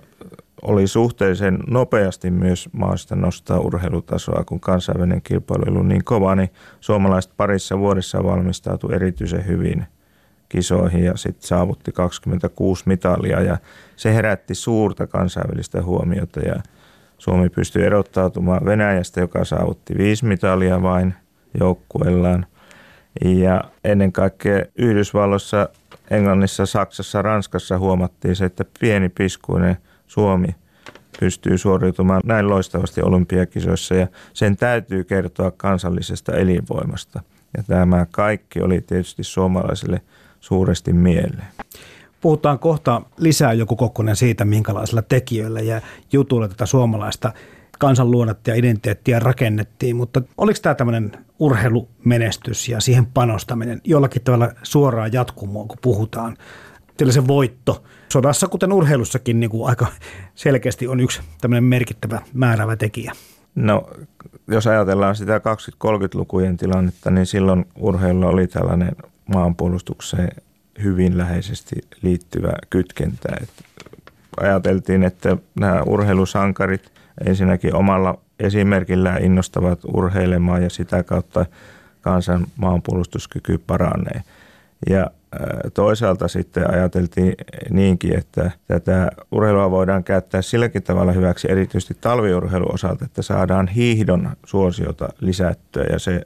[0.63, 7.33] oli suhteellisen nopeasti myös maasta nostaa urheilutasoa, kun kansainvälinen kilpailu oli niin kova, niin suomalaiset
[7.37, 9.87] parissa vuodessa valmistautui erityisen hyvin
[10.49, 13.59] kisoihin ja sitten saavutti 26 mitalia ja
[13.97, 16.55] se herätti suurta kansainvälistä huomiota ja
[17.19, 21.15] Suomi pystyi erottautumaan Venäjästä, joka saavutti viisi mitalia vain
[21.61, 22.47] joukkueellaan.
[23.25, 25.69] Ja ennen kaikkea Yhdysvalloissa,
[26.11, 30.49] Englannissa, Saksassa, Ranskassa huomattiin se, että pieni piskuinen Suomi
[31.21, 37.21] pystyy suoriutumaan näin loistavasti olympiakisoissa ja sen täytyy kertoa kansallisesta elinvoimasta.
[37.57, 40.01] Ja tämä kaikki oli tietysti suomalaisille
[40.41, 41.47] suuresti mieleen.
[42.21, 45.81] Puhutaan kohta lisää joku Kokkonen siitä, minkälaisilla tekijöillä ja
[46.13, 47.33] jutuilla tätä suomalaista
[47.79, 55.13] kansanluonnetta ja identiteettiä rakennettiin, mutta oliko tämä tämmöinen urheilumenestys ja siihen panostaminen jollakin tavalla suoraan
[55.13, 56.37] jatkumoon, kun puhutaan?
[56.97, 59.87] Teillä se voitto sodassa, kuten urheilussakin, niin kuin aika
[60.35, 63.13] selkeästi on yksi tämmöinen merkittävä määrävä tekijä.
[63.55, 63.91] No,
[64.49, 68.97] jos ajatellaan sitä 20-30-lukujen tilannetta, niin silloin urheilulla oli tällainen
[69.35, 70.31] maanpuolustukseen
[70.83, 73.29] hyvin läheisesti liittyvä kytkentä.
[73.43, 73.65] Että
[74.41, 76.93] ajateltiin, että nämä urheilusankarit
[77.27, 81.47] ensinnäkin omalla esimerkillä innostavat urheilemaan ja sitä kautta
[82.01, 84.23] kansan maanpuolustuskyky paranee.
[84.91, 85.11] Ja
[85.75, 87.35] toisaalta sitten ajateltiin
[87.71, 94.31] niinkin, että tätä urheilua voidaan käyttää silläkin tavalla hyväksi, erityisesti talviurheilun osalta, että saadaan hiihdon
[94.47, 96.23] suosiota lisättyä ja se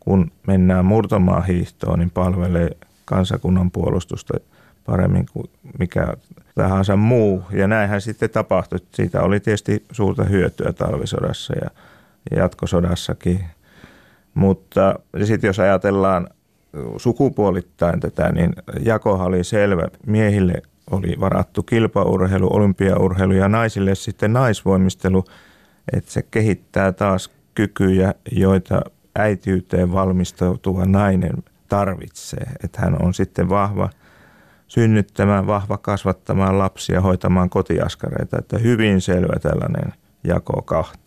[0.00, 2.70] kun mennään murtomaan hiihtoon, niin palvelee
[3.04, 4.34] kansakunnan puolustusta
[4.86, 6.06] paremmin kuin mikä
[6.54, 7.42] tahansa muu.
[7.50, 8.78] Ja näinhän sitten tapahtui.
[8.94, 11.70] Siitä oli tietysti suurta hyötyä talvisodassa ja
[12.36, 13.44] jatkosodassakin.
[14.34, 16.28] Mutta sitten jos ajatellaan
[16.96, 19.88] sukupuolittain tätä, niin jakohan oli selvä.
[20.06, 25.24] Miehille oli varattu kilpaurheilu, olympiaurheilu ja naisille sitten naisvoimistelu,
[25.92, 28.80] että se kehittää taas kykyjä, joita
[29.16, 32.46] äitiyteen valmistautuva nainen tarvitsee.
[32.64, 33.90] Että hän on sitten vahva
[34.68, 38.38] synnyttämään, vahva kasvattamaan lapsia, hoitamaan kotiaskareita.
[38.38, 39.92] Että hyvin selvä tällainen
[40.24, 40.98] jako kahta.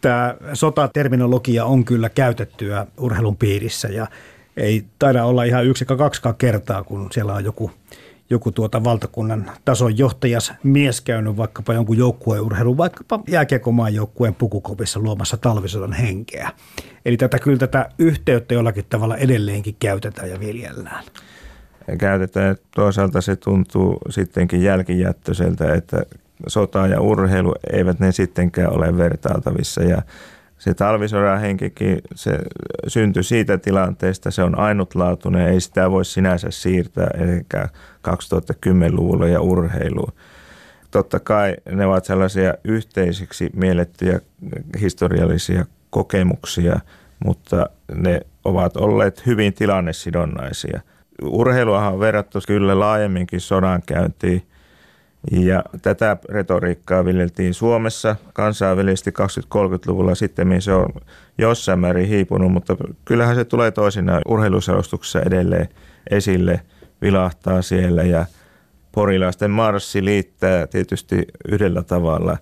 [0.00, 4.06] Tämä sotaterminologia on kyllä käytettyä urheilun piirissä ja
[4.58, 7.70] ei taida olla ihan yksi kaksikaan kertaa, kun siellä on joku,
[8.30, 15.36] joku tuota valtakunnan tason johtajas mies käynyt vaikkapa jonkun joukkueurheilun, vaikkapa jääkiekomaan joukkueen pukukopissa luomassa
[15.36, 16.50] talvisodan henkeä.
[17.04, 21.04] Eli tätä kyllä tätä yhteyttä jollakin tavalla edelleenkin käytetään ja viljellään.
[21.98, 22.56] Käytetään.
[22.74, 26.02] Toisaalta se tuntuu sittenkin jälkijättöiseltä, että
[26.46, 30.02] sota ja urheilu eivät ne sittenkään ole vertailtavissa ja
[30.58, 32.38] se talvisodan henkikin, se
[32.86, 37.40] syntyi siitä tilanteesta, se on ainutlaatuinen, ei sitä voi sinänsä siirtää eli
[38.08, 40.12] 2010-luvulla ja urheiluun.
[40.90, 44.20] Totta kai ne ovat sellaisia yhteisiksi miellettyjä
[44.80, 46.80] historiallisia kokemuksia,
[47.24, 50.80] mutta ne ovat olleet hyvin tilannesidonnaisia.
[51.22, 54.42] Urheiluahan on verrattu kyllä laajemminkin sodankäyntiin–
[55.30, 60.14] ja tätä retoriikkaa viljeltiin Suomessa kansainvälisesti 20-30-luvulla.
[60.14, 60.88] Sitten se on
[61.38, 65.68] jossain määrin hiipunut, mutta kyllähän se tulee toisinaan urheiluselostuksessa edelleen
[66.10, 66.60] esille,
[67.02, 68.26] vilahtaa siellä ja
[68.92, 72.36] porilaisten marssi liittää tietysti yhdellä tavalla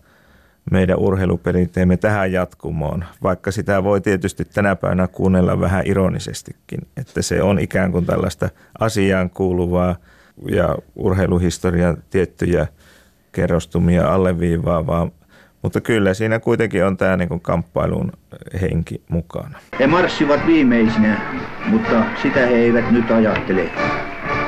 [0.70, 7.42] meidän urheiluperinteemme tähän jatkumoon, vaikka sitä voi tietysti tänä päivänä kuunnella vähän ironisestikin, että se
[7.42, 9.96] on ikään kuin tällaista asiaan kuuluvaa–
[10.50, 12.66] ja urheiluhistorian tiettyjä
[13.36, 15.08] kerrostumia alleviivaavaa,
[15.62, 18.12] mutta kyllä siinä kuitenkin on tämä niin kamppailun
[18.60, 19.58] henki mukana.
[19.78, 21.20] He marssivat viimeisinä,
[21.66, 23.70] mutta sitä he eivät nyt ajattele.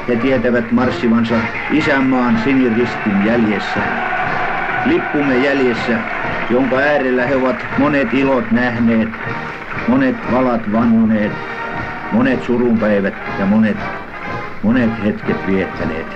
[0.09, 1.35] He tietävät marssivansa
[1.70, 3.81] isänmaan siniristin jäljessä.
[4.85, 5.98] Lippumme jäljessä,
[6.51, 9.09] jonka äärellä he ovat monet ilot nähneet,
[9.88, 11.33] monet valat vannoneet,
[12.12, 13.77] monet surunpäivät ja monet
[14.62, 16.07] monet hetket viettäneet.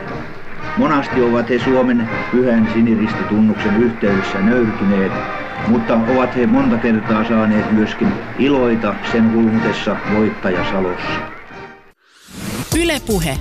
[0.76, 5.12] Monasti ovat he Suomen pyhän siniristitunnuksen yhteydessä nöyrtyneet,
[5.68, 8.08] mutta ovat he monta kertaa saaneet myöskin
[8.38, 11.10] iloita sen hulmutessa voittajasalossa.
[12.82, 13.38] Ylepuhe.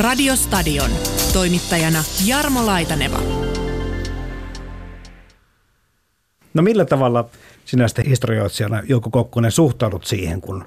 [0.00, 0.90] Radiostadion.
[1.32, 3.18] Toimittajana Jarmo Laitaneva.
[6.54, 7.28] No millä tavalla
[7.64, 10.64] sinä sitten historioitsijana Jouko Kokkonen suhtaudut siihen, kun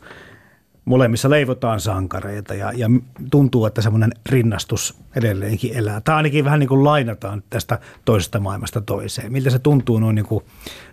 [0.86, 2.88] molemmissa leivotaan sankareita ja, ja
[3.32, 6.02] tuntuu, että semmoinen rinnastus edelleenkin elää.
[6.02, 9.32] Tämä ainakin vähän niin kuin lainataan tästä toisesta maailmasta toiseen.
[9.32, 10.44] Miltä se tuntuu noin niin kuin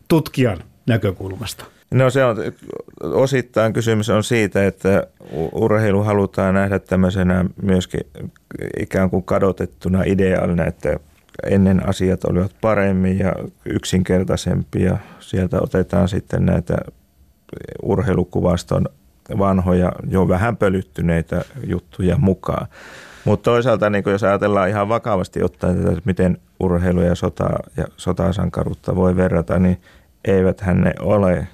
[0.09, 1.64] tutkijan näkökulmasta?
[1.90, 2.37] No se on,
[3.03, 5.07] osittain kysymys on siitä, että
[5.53, 8.00] urheilu halutaan nähdä tämmöisenä myöskin
[8.81, 10.96] ikään kuin kadotettuna ideaalina, että
[11.46, 13.33] ennen asiat olivat paremmin ja
[13.64, 14.98] yksinkertaisempia.
[15.20, 16.76] Sieltä otetaan sitten näitä
[17.83, 18.85] urheilukuvaston
[19.38, 22.66] vanhoja, jo vähän pölyttyneitä juttuja mukaan.
[23.25, 27.85] Mutta toisaalta niin jos ajatellaan ihan vakavasti ottaen tätä, että miten urheilu ja sota ja
[27.97, 29.81] sotasankaruutta voi verrata, niin
[30.25, 31.49] eivät ne ole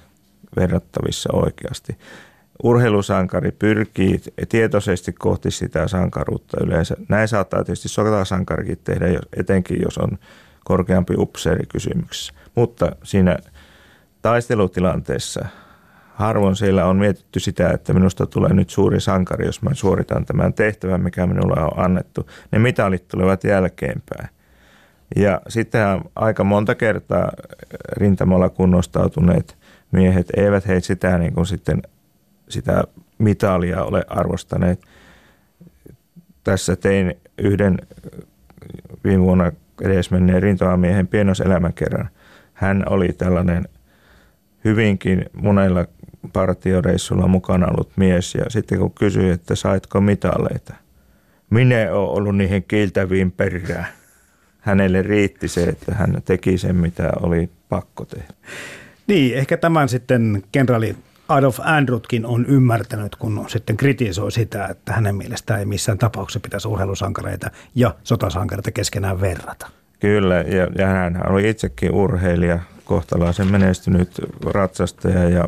[0.55, 1.97] verrattavissa oikeasti.
[2.63, 6.95] Urheilusankari pyrkii tietoisesti kohti sitä sankaruutta yleensä.
[7.09, 10.17] Näin saattaa tietysti sotasankarikin tehdä, etenkin jos on
[10.63, 12.33] korkeampi upseeri kysymyksessä.
[12.55, 13.37] Mutta siinä
[14.21, 15.45] taistelutilanteessa
[16.17, 20.53] harvoin siellä on mietitty sitä, että minusta tulee nyt suuri sankari, jos mä suoritan tämän
[20.53, 22.29] tehtävän, mikä minulle on annettu.
[22.51, 24.29] Ne mitalit tulevat jälkeenpäin.
[25.15, 25.81] Ja sitten
[26.15, 27.31] aika monta kertaa
[27.91, 29.57] rintamalla kunnostautuneet
[29.91, 31.81] miehet eivät he sitä, niin kuin sitten,
[32.49, 32.83] sitä
[33.17, 34.81] mitalia ole arvostaneet.
[36.43, 37.77] Tässä tein yhden
[39.03, 39.51] viime vuonna
[39.81, 42.09] edesmenneen rintamamiehen pienoselämän kerran.
[42.53, 43.67] Hän oli tällainen
[44.63, 45.85] hyvinkin monella
[46.33, 50.73] partioreissulla mukana ollut mies ja sitten kun kysyi, että saitko mitaleita,
[51.49, 53.87] minä olen ollut niihin kiiltäviin perään.
[54.59, 58.33] Hänelle riitti se, että hän teki sen, mitä oli pakko tehdä.
[59.07, 60.95] Niin, ehkä tämän sitten kenraali
[61.29, 66.67] Adolf Andrutkin on ymmärtänyt, kun sitten kritisoi sitä, että hänen mielestään ei missään tapauksessa pitäisi
[66.67, 69.67] urheilusankareita ja sotasankareita keskenään verrata.
[69.99, 74.09] Kyllä, ja, ja hän oli itsekin urheilija, kohtalaisen menestynyt
[74.45, 75.47] ratsastaja ja, ja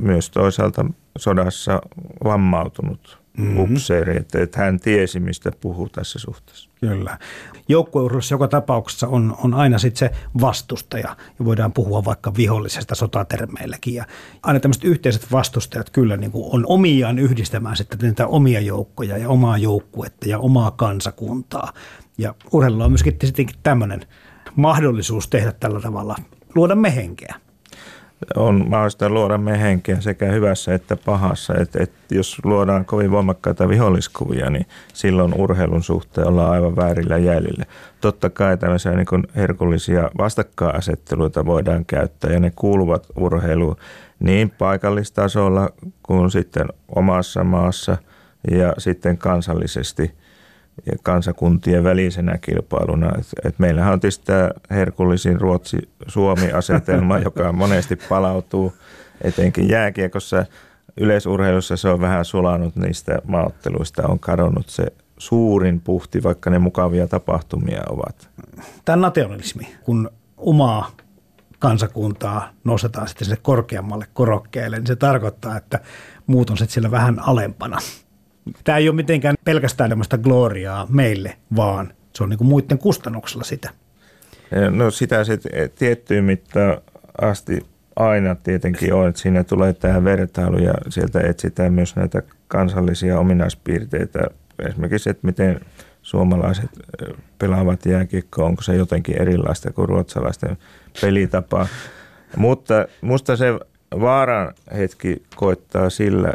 [0.00, 0.84] myös toisaalta
[1.18, 1.80] sodassa
[2.24, 3.58] vammautunut mm-hmm.
[3.58, 6.70] upseeri, että, että hän tiesi, mistä puhuu tässä suhteessa.
[6.80, 7.18] Kyllä.
[7.68, 13.94] Joukkueurheilussa joka tapauksessa on, on aina sitten se vastustaja, ja voidaan puhua vaikka vihollisesta sotatermeilläkin.
[13.94, 14.04] Ja
[14.42, 19.28] aina tämmöiset yhteiset vastustajat kyllä niin kuin on omiaan yhdistämään sitten niitä omia joukkoja ja
[19.28, 21.72] omaa joukkuetta ja omaa kansakuntaa.
[22.18, 24.00] Ja urheilulla on myöskin tietenkin tämmöinen
[24.56, 26.16] mahdollisuus tehdä tällä tavalla,
[26.54, 27.34] luoda mehenkeä
[28.36, 31.54] on mahdollista luoda mehenkeä sekä hyvässä että pahassa.
[31.54, 37.64] Et, et jos luodaan kovin voimakkaita viholliskuvia, niin silloin urheilun suhteen ollaan aivan väärillä jäljillä.
[38.00, 43.76] Totta kai tämmöisiä niin herkullisia vastakkainasetteluita voidaan käyttää ja ne kuuluvat urheiluun
[44.20, 45.70] niin paikallistasolla
[46.02, 47.96] kuin sitten omassa maassa
[48.50, 50.12] ja sitten kansallisesti–
[50.86, 53.12] ja kansakuntien välisenä kilpailuna.
[53.18, 58.72] Et, et meillähän on tietysti tämä herkullisin Ruotsi-Suomi-asetelma, joka monesti palautuu
[59.20, 60.46] etenkin jääkiekossa.
[61.00, 64.86] Yleisurheilussa se on vähän sulanut niistä maaotteluista, on kadonnut se
[65.18, 68.30] suurin puhti, vaikka ne mukavia tapahtumia ovat.
[68.84, 70.90] Tämä nationalismi, kun omaa
[71.58, 75.80] kansakuntaa nostetaan sitten sinne korkeammalle korokkeelle, niin se tarkoittaa, että
[76.26, 77.78] muut on sitten siellä vähän alempana–
[78.64, 83.44] Tämä ei ole mitenkään pelkästään tämmöistä gloriaa meille, vaan se on niin kuin muiden kustannuksella
[83.44, 83.70] sitä.
[84.70, 85.38] No sitä se
[85.78, 86.78] tiettyyn mittaan
[87.20, 93.18] asti aina tietenkin on, että siinä tulee tähän vertailu ja sieltä etsitään myös näitä kansallisia
[93.18, 94.18] ominaispiirteitä.
[94.68, 95.60] Esimerkiksi, että miten
[96.02, 96.70] suomalaiset
[97.38, 100.56] pelaavat jääkiekkoa, onko se jotenkin erilaista kuin ruotsalaisten
[101.00, 101.66] pelitapa.
[102.36, 103.46] Mutta musta se
[104.00, 106.34] vaaran hetki koittaa sillä äh,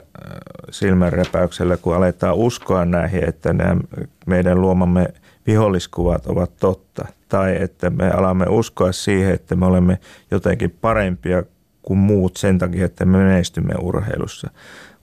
[0.71, 3.81] silmänräpäyksellä, kun aletaan uskoa näihin, että nämä
[4.25, 5.07] meidän luomamme
[5.47, 7.05] viholliskuvat ovat totta.
[7.29, 9.99] Tai että me alamme uskoa siihen, että me olemme
[10.31, 11.43] jotenkin parempia
[11.81, 14.49] kuin muut sen takia, että me menestymme urheilussa.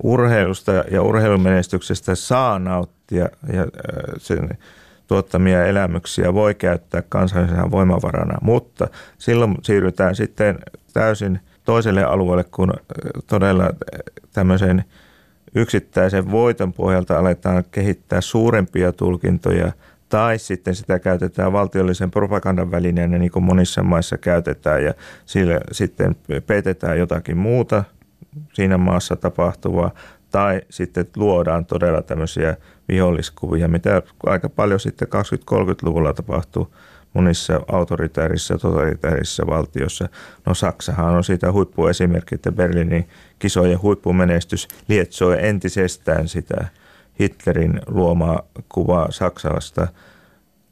[0.03, 3.69] Urheilusta ja urheilumenestyksestä saa nauttia ja äh,
[4.19, 4.59] sen
[5.07, 10.59] tuottamia elämyksiä voi käyttää kansallisena voimavarana, mutta silloin siirrytään sitten
[10.93, 12.73] täysin– toiselle alueelle, kun
[13.27, 13.71] todella
[14.33, 14.85] tämmöisen
[15.55, 19.73] yksittäisen voiton pohjalta aletaan kehittää suurempia tulkintoja
[20.09, 24.95] tai sitten sitä käytetään valtiollisen propagandan välineenä, niin kuin monissa maissa käytetään, ja
[25.27, 27.85] sillä sitten petetään jotakin muuta
[28.53, 29.91] siinä maassa tapahtuvaa,
[30.31, 32.57] tai sitten luodaan todella tämmöisiä
[32.89, 36.75] viholliskuvia, mitä aika paljon sitten 20-30-luvulla tapahtuu
[37.15, 40.09] monissa autoritäärissä, totalitäärissä valtiossa.
[40.47, 46.69] No Saksahan on siitä huippuesimerkki, että Berliinin kisojen huippumenestys lietsoi entisestään sitä
[47.21, 49.89] Hitlerin luomaa kuvaa Saksalasta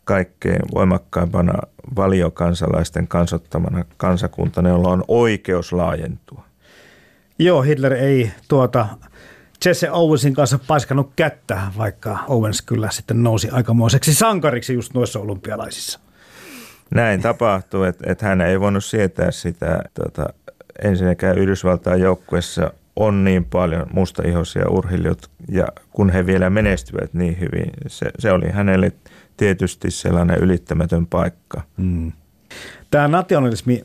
[0.05, 1.63] kaikkein voimakkaimpana
[1.97, 6.45] valiokansalaisten kansottamana kansakuntana, jolla on oikeus laajentua.
[7.39, 8.89] Joo, Hitler ei tuota
[9.65, 16.06] Jesse Owensin kanssa paiskannut kättä, vaikka Owens kyllä sitten nousi aikamoiseksi sankariksi just noissa olympialaisissa
[16.95, 19.83] näin tapahtuu, että, että hän ei voinut sietää sitä.
[19.95, 20.27] Tota,
[20.83, 27.71] ensinnäkään Yhdysvaltain joukkueessa on niin paljon mustaihoisia urheilijoita ja kun he vielä menestyvät niin hyvin,
[27.87, 28.93] se, se oli hänelle
[29.37, 31.63] tietysti sellainen ylittämätön paikka.
[31.77, 32.13] Mm.
[32.91, 33.85] Tämä nationalismi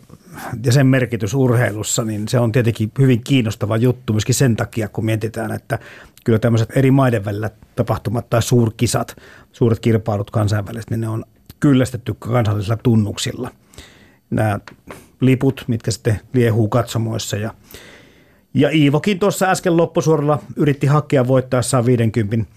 [0.65, 5.05] ja sen merkitys urheilussa, niin se on tietenkin hyvin kiinnostava juttu myöskin sen takia, kun
[5.05, 5.79] mietitään, että
[6.25, 9.15] kyllä tämmöiset eri maiden välillä tapahtumat tai suurkisat,
[9.51, 11.25] suuret kilpailut kansainvälisesti, niin ne on
[11.61, 13.51] kyllästetty kansallisilla tunnuksilla.
[14.29, 14.59] Nämä
[15.21, 17.53] liput, mitkä sitten liehuu katsomoissa ja
[18.53, 22.51] ja Iivokin tuossa äsken loppusuoralla yritti hakea voittaessaan 50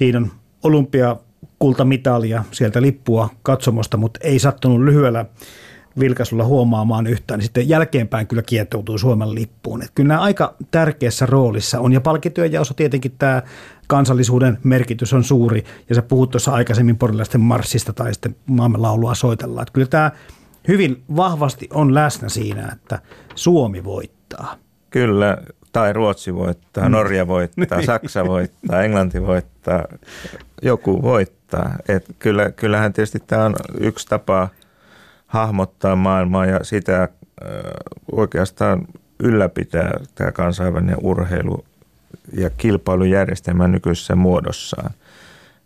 [0.00, 0.30] hiidon
[0.62, 5.24] olympiakultamitalia sieltä lippua katsomosta, mutta ei sattunut lyhyellä
[6.00, 9.82] vilkaisulla huomaamaan yhtään, niin sitten jälkeenpäin kyllä kietoutui Suomen lippuun.
[9.82, 13.42] Että kyllä nämä aika tärkeässä roolissa on, ja palkintojen tietenkin tämä
[13.90, 19.14] kansallisuuden merkitys on suuri, ja sä puhut tuossa aikaisemmin porilaisten marssista tai sitten maamme laulua
[19.14, 19.62] soitellaan.
[19.62, 20.10] Että kyllä tämä
[20.68, 22.98] hyvin vahvasti on läsnä siinä, että
[23.34, 24.56] Suomi voittaa.
[24.90, 25.38] Kyllä,
[25.72, 26.92] tai Ruotsi voittaa, mm.
[26.92, 27.82] Norja voittaa.
[27.86, 29.84] Saksa voittaa, Englanti voittaa,
[30.62, 31.74] joku voittaa.
[31.88, 34.48] Et kyllä, kyllähän tietysti tämä on yksi tapa
[35.26, 37.08] hahmottaa maailmaa ja sitä
[38.12, 38.86] oikeastaan
[39.22, 41.64] ylläpitää tämä kansainvälinen urheilu
[42.32, 44.90] ja kilpailujärjestelmä nykyisessä muodossaan.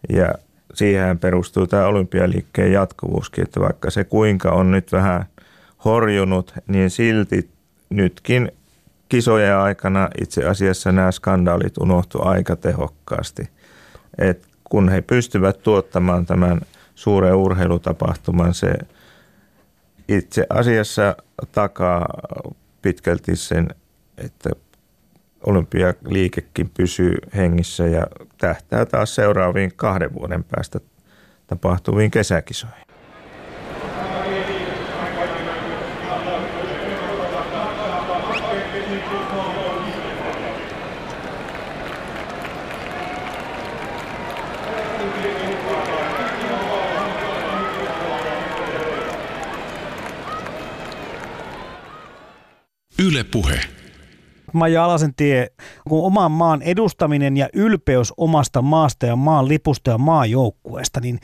[0.09, 0.35] Ja
[0.75, 5.25] siihen perustuu tämä olympialiikkeen jatkuvuuskin, että vaikka se kuinka on nyt vähän
[5.85, 7.51] horjunut, niin silti
[7.91, 8.53] nytkin
[9.09, 13.49] kisojen aikana itse asiassa nämä skandaalit unohtu aika tehokkaasti.
[14.19, 16.61] Et kun he pystyvät tuottamaan tämän
[16.95, 18.75] suuren urheilutapahtuman, se
[20.09, 21.17] itse asiassa
[21.53, 22.07] takaa
[22.83, 23.69] pitkälti sen,
[24.19, 24.51] että
[25.47, 28.07] olympialiikekin pysyy hengissä ja
[28.39, 30.81] tähtää taas seuraaviin kahden vuoden päästä
[31.47, 32.85] tapahtuviin kesäkisoihin.
[52.99, 53.84] Yle Puhe.
[54.55, 55.47] Maija Alasentie,
[55.89, 61.19] kun oman maan edustaminen ja ylpeys omasta maasta ja maan lipusta ja maajoukkueesta, niin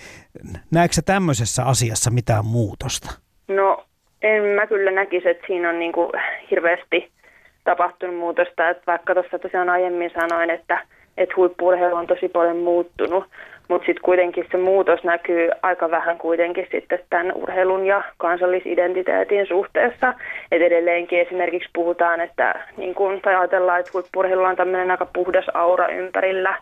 [0.70, 3.10] näetkö sä tämmöisessä asiassa mitään muutosta?
[3.48, 3.84] No
[4.22, 6.10] en mä kyllä näkisi, että siinä on niin kuin
[6.50, 7.10] hirveästi
[7.64, 8.68] tapahtunut muutosta.
[8.68, 11.34] Että vaikka tuossa tosiaan aiemmin sanoin, että, että
[11.92, 13.24] on tosi paljon muuttunut,
[13.70, 20.14] mutta sitten kuitenkin se muutos näkyy aika vähän kuitenkin sitten tämän urheilun ja kansallisidentiteetin suhteessa.
[20.52, 25.44] Et edelleenkin esimerkiksi puhutaan, että niin kun, tai ajatellaan, että huippurheilu on tämmöinen aika puhdas
[25.54, 26.56] aura ympärillä.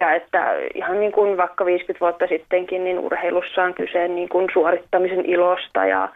[0.00, 4.48] Ja että ihan niin kuin vaikka 50 vuotta sittenkin, niin urheilussa on kyse niin kuin
[4.52, 6.08] suorittamisen ilosta ja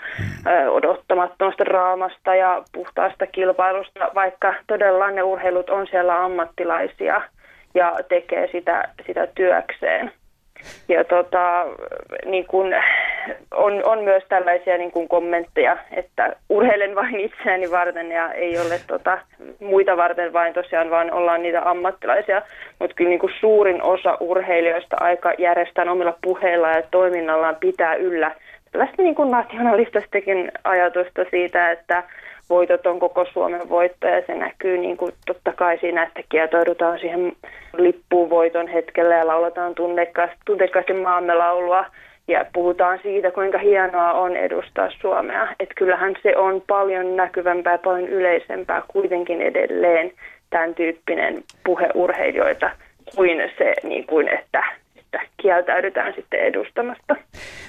[0.46, 7.22] ö, odottamattomasta raamasta ja puhtaasta kilpailusta, vaikka todella ne urheilut on siellä ammattilaisia
[7.74, 10.12] ja tekee sitä, sitä työkseen.
[10.88, 11.66] Ja tota,
[12.24, 12.74] niin kun,
[13.54, 18.80] on, on myös tällaisia niin kun kommentteja, että urheilen vain itseäni varten ja ei ole
[18.86, 19.18] tota,
[19.60, 22.42] muita varten vain tosiaan, vaan ollaan niitä ammattilaisia.
[22.78, 28.34] Mutta kyllä niin kun suurin osa urheilijoista aika järjestään omilla puheilla ja toiminnallaan pitää yllä
[28.72, 32.02] tällaista niin kuin nationalistastakin ajatusta siitä, että
[32.52, 36.98] voitot on koko Suomen voitto ja se näkyy niin kuin totta kai siinä, että kietoidutaan
[36.98, 37.32] siihen
[37.76, 39.74] lippuun voiton hetkellä ja lauletaan
[40.44, 41.84] tunnekkaasti maamme laulua
[42.28, 45.48] ja puhutaan siitä, kuinka hienoa on edustaa Suomea.
[45.60, 50.12] Että kyllähän se on paljon näkyvämpää, paljon yleisempää kuitenkin edelleen
[50.50, 52.70] tämän tyyppinen puhe urheilijoita
[53.16, 54.64] kuin se, niin kuin, että
[55.12, 57.16] että kieltäydytään sitten edustamasta.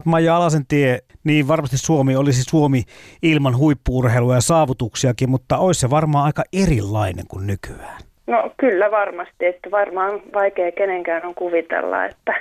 [0.06, 2.84] Maija Alasentie, niin varmasti Suomi olisi Suomi
[3.22, 8.02] ilman huippuurheilua ja saavutuksiakin, mutta olisi se varmaan aika erilainen kuin nykyään.
[8.28, 12.34] No kyllä varmasti, että varmaan vaikea kenenkään on kuvitella, että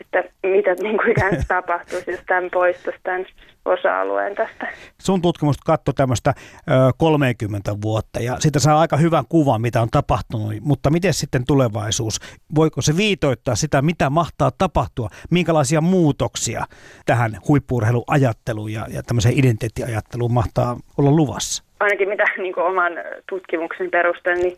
[0.00, 3.26] että mitä niin kuin ikään tapahtuisi, jos tämän poistaisi tämän
[3.64, 4.68] osa-alueen tästä.
[5.00, 9.88] Sun tutkimus katsoi tämmöistä ö, 30 vuotta ja siitä saa aika hyvän kuvan, mitä on
[9.90, 12.20] tapahtunut, mutta miten sitten tulevaisuus?
[12.54, 16.64] Voiko se viitoittaa sitä, mitä mahtaa tapahtua, minkälaisia muutoksia
[17.06, 21.64] tähän huippuurheiluajatteluun ja, ja tämmöiseen identiteettiajatteluun mahtaa olla luvassa?
[21.80, 22.92] Ainakin mitä niin kuin oman
[23.28, 24.56] tutkimuksen perusteella, niin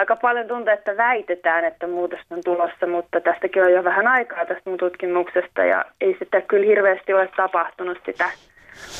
[0.00, 4.46] aika paljon tuntuu, että väitetään, että muutosta on tulossa, mutta tästäkin on jo vähän aikaa
[4.46, 8.24] tästä mun tutkimuksesta ja ei sitä kyllä hirveästi ole tapahtunut sitä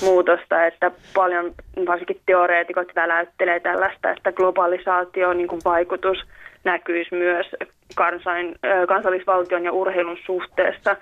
[0.02, 1.54] muutosta, että paljon
[1.86, 6.18] varsinkin teoreetikot väläyttelee tällaista, että globalisaatio niin kuin vaikutus
[6.64, 7.46] näkyisi myös
[7.94, 8.54] kansain,
[8.88, 10.96] kansallisvaltion ja urheilun suhteessa.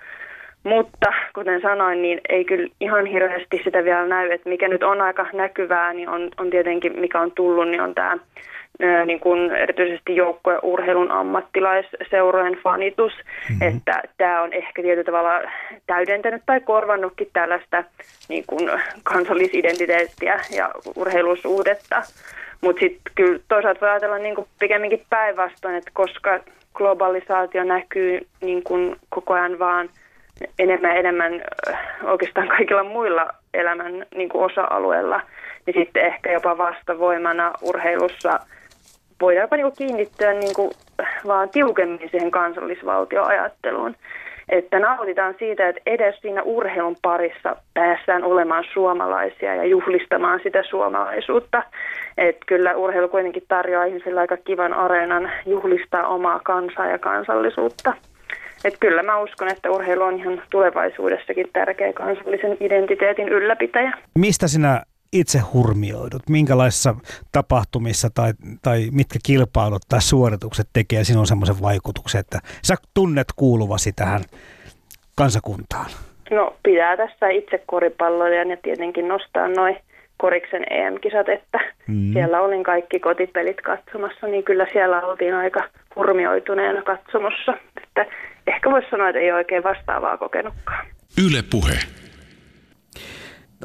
[0.64, 5.00] Mutta kuten sanoin, niin ei kyllä ihan hirveästi sitä vielä näy, että mikä nyt on
[5.00, 8.16] aika näkyvää, niin on, on tietenkin, mikä on tullut, niin on tämä
[9.06, 13.68] niin kuin erityisesti joukkojen urheilun ammattilaisseurojen fanitus, mm-hmm.
[13.68, 15.50] että tämä on ehkä tietyllä tavalla
[15.86, 17.84] täydentänyt tai korvannutkin tällaista
[18.28, 18.70] niin kuin
[19.02, 22.02] kansallisidentiteettiä ja urheilusuudetta.
[22.60, 26.40] Mutta sitten kyllä toisaalta voi ajatella niin kuin pikemminkin päinvastoin, että koska
[26.74, 29.88] globalisaatio näkyy niin kuin koko ajan vaan
[30.58, 31.32] enemmän enemmän
[32.02, 35.20] oikeastaan kaikilla muilla elämän niin kuin osa-alueilla,
[35.66, 38.40] niin sitten ehkä jopa vastavoimana urheilussa
[39.20, 40.70] voidaan jopa niin kiinnittyä niin kuin
[41.26, 43.96] vaan tiukemmin siihen kansallisvaltioajatteluun.
[44.48, 51.62] Että nautitaan siitä, että edes siinä urheilun parissa päässään olemaan suomalaisia ja juhlistamaan sitä suomalaisuutta.
[52.18, 57.94] Että kyllä urheilu kuitenkin tarjoaa ihmisille aika kivan areenan juhlistaa omaa kansaa ja kansallisuutta.
[58.64, 63.92] Että kyllä mä uskon, että urheilu on ihan tulevaisuudessakin tärkeä kansallisen identiteetin ylläpitäjä.
[64.18, 64.82] Mistä sinä
[65.12, 66.28] itse hurmioidut?
[66.28, 66.94] Minkälaisissa
[67.32, 68.32] tapahtumissa tai,
[68.62, 74.20] tai mitkä kilpailut tai suoritukset tekee sinun semmoisen vaikutuksen, että sä tunnet kuuluvasi tähän
[75.16, 75.86] kansakuntaan?
[76.30, 79.76] No pitää tässä itse koripalloilijan ja tietenkin nostaa noin
[80.16, 82.12] Koriksen EM-kisat, että mm.
[82.12, 85.64] siellä olin kaikki kotipelit katsomassa, niin kyllä siellä oltiin aika
[85.96, 87.54] hurmioituneena katsomossa.
[87.82, 88.06] Että
[88.46, 90.86] ehkä voisi sanoa, että ei oikein vastaavaa kokenutkaan.
[91.26, 91.78] Yle puhe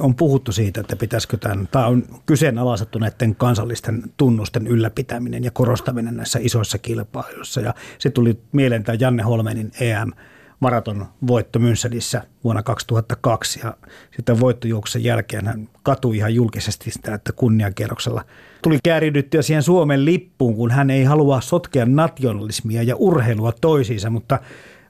[0.00, 6.16] on puhuttu siitä, että pitäisikö tämän, tai on kyseenalaistettu näiden kansallisten tunnusten ylläpitäminen ja korostaminen
[6.16, 7.60] näissä isoissa kilpailuissa.
[7.60, 10.12] Ja se tuli mieleen tämä Janne Holmenin EM
[10.60, 13.76] maraton voitto Münchenissä vuonna 2002 ja
[14.16, 18.24] sitten voittojuoksen jälkeen hän katui ihan julkisesti sitä, että kunniankierroksella
[18.62, 24.38] tuli kääridyttyä siihen Suomen lippuun, kun hän ei halua sotkea nationalismia ja urheilua toisiinsa, mutta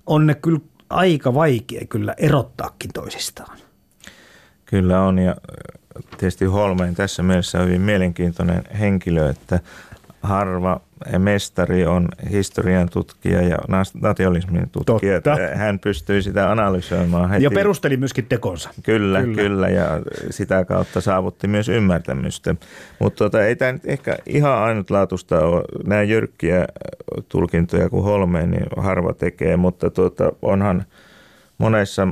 [0.06, 3.63] on ne kyllä aika vaikea kyllä erottaakin toisistaan.
[4.74, 5.36] Kyllä on ja
[6.18, 9.60] tietysti Holmeen tässä mielessä on hyvin mielenkiintoinen henkilö, että
[10.22, 10.80] harva
[11.18, 13.58] mestari on historian tutkija ja
[14.00, 15.20] nationalismin tutkija.
[15.20, 15.56] Totta.
[15.56, 17.44] Hän pystyy sitä analysoimaan heti.
[17.44, 18.70] Ja perusteli myöskin tekonsa.
[18.82, 20.00] Kyllä, kyllä, kyllä ja
[20.30, 22.54] sitä kautta saavutti myös ymmärtämystä.
[22.98, 25.62] Mutta tota, ei tämä nyt ehkä ihan ainutlaatuista ole.
[25.86, 26.66] Nämä jyrkkiä
[27.28, 30.84] tulkintoja kuin Holmeen niin harva tekee, mutta tuota, onhan
[31.58, 32.08] monessa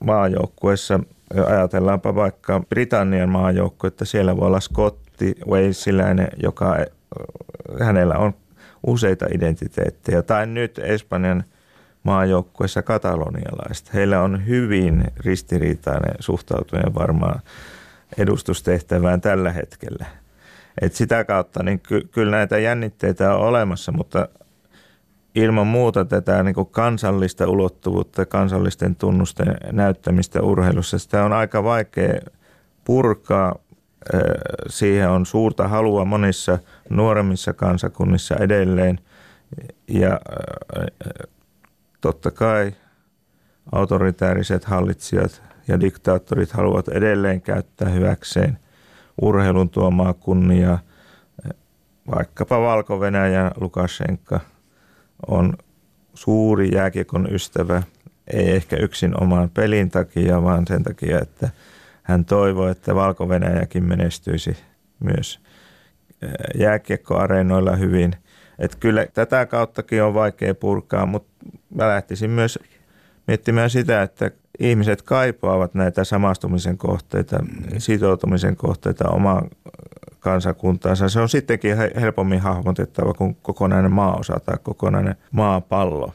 [0.00, 1.00] maajoukkueessa–
[1.46, 6.76] ajatellaanpa vaikka Britannian maajoukko, että siellä voi olla skotti, walesiläinen, joka
[7.80, 8.34] hänellä on
[8.86, 10.22] useita identiteettejä.
[10.22, 11.44] Tai nyt Espanjan
[12.02, 13.90] maajoukkueessa katalonialaista.
[13.94, 17.40] Heillä on hyvin ristiriitainen suhtautuminen varmaan
[18.18, 20.06] edustustehtävään tällä hetkellä.
[20.80, 24.28] Et sitä kautta niin ky- kyllä näitä jännitteitä on olemassa, mutta
[25.34, 32.20] ilman muuta tätä niin kuin kansallista ulottuvuutta, kansallisten tunnusten näyttämistä urheilussa, sitä on aika vaikea
[32.84, 33.54] purkaa.
[34.68, 36.58] Siihen on suurta halua monissa
[36.90, 38.98] nuoremmissa kansakunnissa edelleen
[39.88, 40.20] ja
[42.00, 42.72] totta kai
[43.72, 48.58] autoritääriset hallitsijat ja diktaattorit haluavat edelleen käyttää hyväkseen
[49.22, 50.78] urheilun tuomaa kunniaa,
[52.16, 54.40] vaikkapa Valko-Venäjä, Lukashenka–
[55.26, 55.52] on
[56.14, 57.82] suuri jääkiekon ystävä,
[58.32, 61.50] ei ehkä yksin oman pelin takia, vaan sen takia, että
[62.02, 63.28] hän toivoo, että valko
[63.80, 64.56] menestyisi
[65.00, 65.40] myös
[66.54, 68.16] jääkiekkoareenoilla hyvin.
[68.58, 72.58] Että kyllä tätä kauttakin on vaikea purkaa, mutta mä lähtisin myös
[73.26, 77.44] miettimään sitä, että ihmiset kaipaavat näitä samastumisen kohteita,
[77.78, 79.50] sitoutumisen kohteita omaan
[80.24, 81.08] kansakuntaansa.
[81.08, 86.12] Se on sittenkin helpommin hahmotettava kuin kokonainen maaosa tai kokonainen maapallo.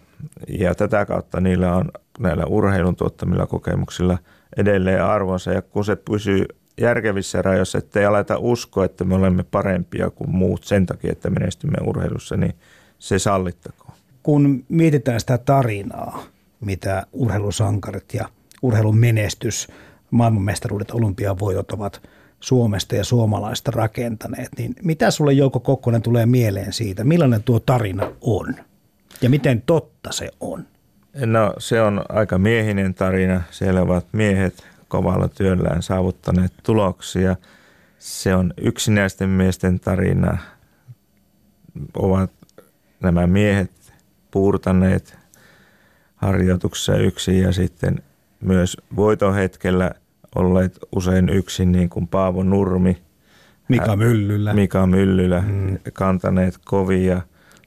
[0.47, 4.17] Ja tätä kautta niillä on näillä urheilun tuottamilla kokemuksilla
[4.57, 5.53] edelleen arvonsa.
[5.53, 6.45] Ja kun se pysyy
[6.81, 11.77] järkevissä rajoissa, ettei aleta uskoa, että me olemme parempia kuin muut sen takia, että menestymme
[11.85, 12.55] urheilussa, niin
[12.99, 13.93] se sallittakoon.
[14.23, 16.23] Kun mietitään sitä tarinaa,
[16.59, 18.29] mitä urheilusankarit ja
[18.61, 19.67] urheilun menestys,
[20.11, 22.01] maailmanmestaruudet, olympiavoitot ovat–
[22.39, 28.11] Suomesta ja suomalaista rakentaneet, niin mitä sulle Jouko Kokkonen tulee mieleen siitä, millainen tuo tarina
[28.21, 28.55] on
[29.21, 30.65] ja miten totta se on?
[31.25, 33.41] No se on aika miehinen tarina.
[33.51, 37.35] Siellä ovat miehet kovalla työllään saavuttaneet tuloksia.
[37.99, 40.37] Se on yksinäisten miesten tarina.
[41.93, 42.31] Ovat
[42.99, 43.71] nämä miehet
[44.31, 45.17] puurtaneet
[46.15, 48.03] harjoituksessa yksin ja sitten
[48.41, 49.91] myös voitohetkellä–
[50.35, 52.97] olleet usein yksin, niin kuin Paavo Nurmi.
[53.67, 54.53] Mika Myllylä.
[54.53, 55.77] Mika Myllylä, mm.
[55.93, 57.21] kantaneet kovia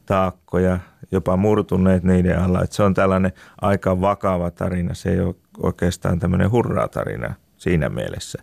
[0.06, 0.78] taakkoja,
[1.12, 2.62] jopa murtuneet niiden alla.
[2.62, 8.42] Et se on tällainen aika vakava tarina, se ei ole oikeastaan tämmöinen hurraa-tarina siinä mielessä.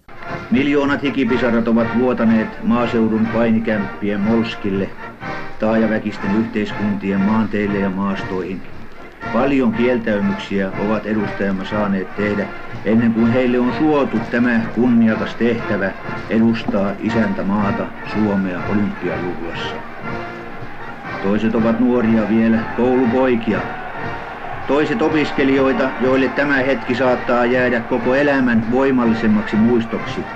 [0.51, 4.89] Miljoonat hikipisarat ovat vuotaneet maaseudun painikämppien molskille.
[5.59, 8.61] taajaväkisten yhteiskuntien maanteille ja maastoihin.
[9.31, 12.49] Paljon kieltäymyksiä ovat edustajamme saaneet tehdä
[12.85, 15.93] ennen kuin heille on suotu tämä kunniakas tehtävä
[16.29, 19.77] edustaa isäntä maata Suomea olympiajuhlassa.
[21.21, 23.61] Toiset ovat nuoria vielä, koulupoikia.
[24.65, 30.27] Toiset opiskelijoita, joille tämä hetki saattaa jäädä koko elämän voimallisemmaksi muistoksi.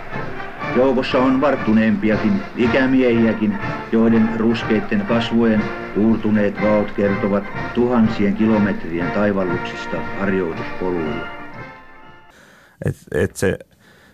[0.75, 3.57] Joukossa on varttuneempiakin, ikämiehiäkin,
[3.91, 5.63] joiden ruskeitten kasvojen
[5.97, 7.43] uurtuneet vaot kertovat
[7.73, 11.27] tuhansien kilometrien taivalluksista harjoituspoluilla.
[12.85, 13.59] Et, et se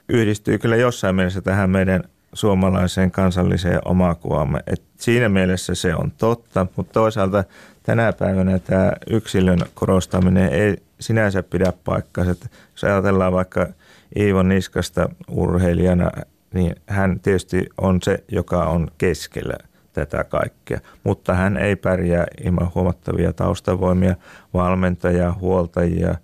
[0.10, 2.03] yhdistyy kyllä jossain mielessä tähän meidän
[2.34, 4.60] suomalaiseen kansalliseen omakuvaamme.
[4.68, 7.43] Et siinä mielessä se on totta, mutta toisaalta
[7.84, 12.26] tänä päivänä tämä yksilön korostaminen ei sinänsä pidä paikkaa.
[12.72, 13.68] Jos ajatellaan vaikka
[14.16, 16.12] Iivon Niskasta urheilijana,
[16.54, 19.58] niin hän tietysti on se, joka on keskellä
[19.93, 20.80] tätä kaikkea.
[21.04, 24.16] Mutta hän ei pärjää ilman huomattavia taustavoimia,
[24.54, 26.16] valmentajia, huoltajia.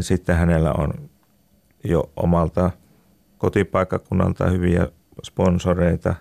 [0.00, 0.90] Sitten hänellä on
[1.84, 2.70] jo omalta
[3.38, 4.88] kotipaikkakunnalta hyviä
[5.24, 6.14] sponsoreita.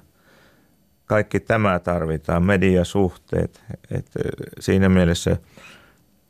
[1.05, 3.63] Kaikki tämä tarvitaan, mediasuhteet.
[3.91, 4.11] Et
[4.59, 5.37] siinä mielessä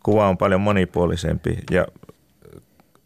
[0.03, 1.85] kuva on paljon monipuolisempi ja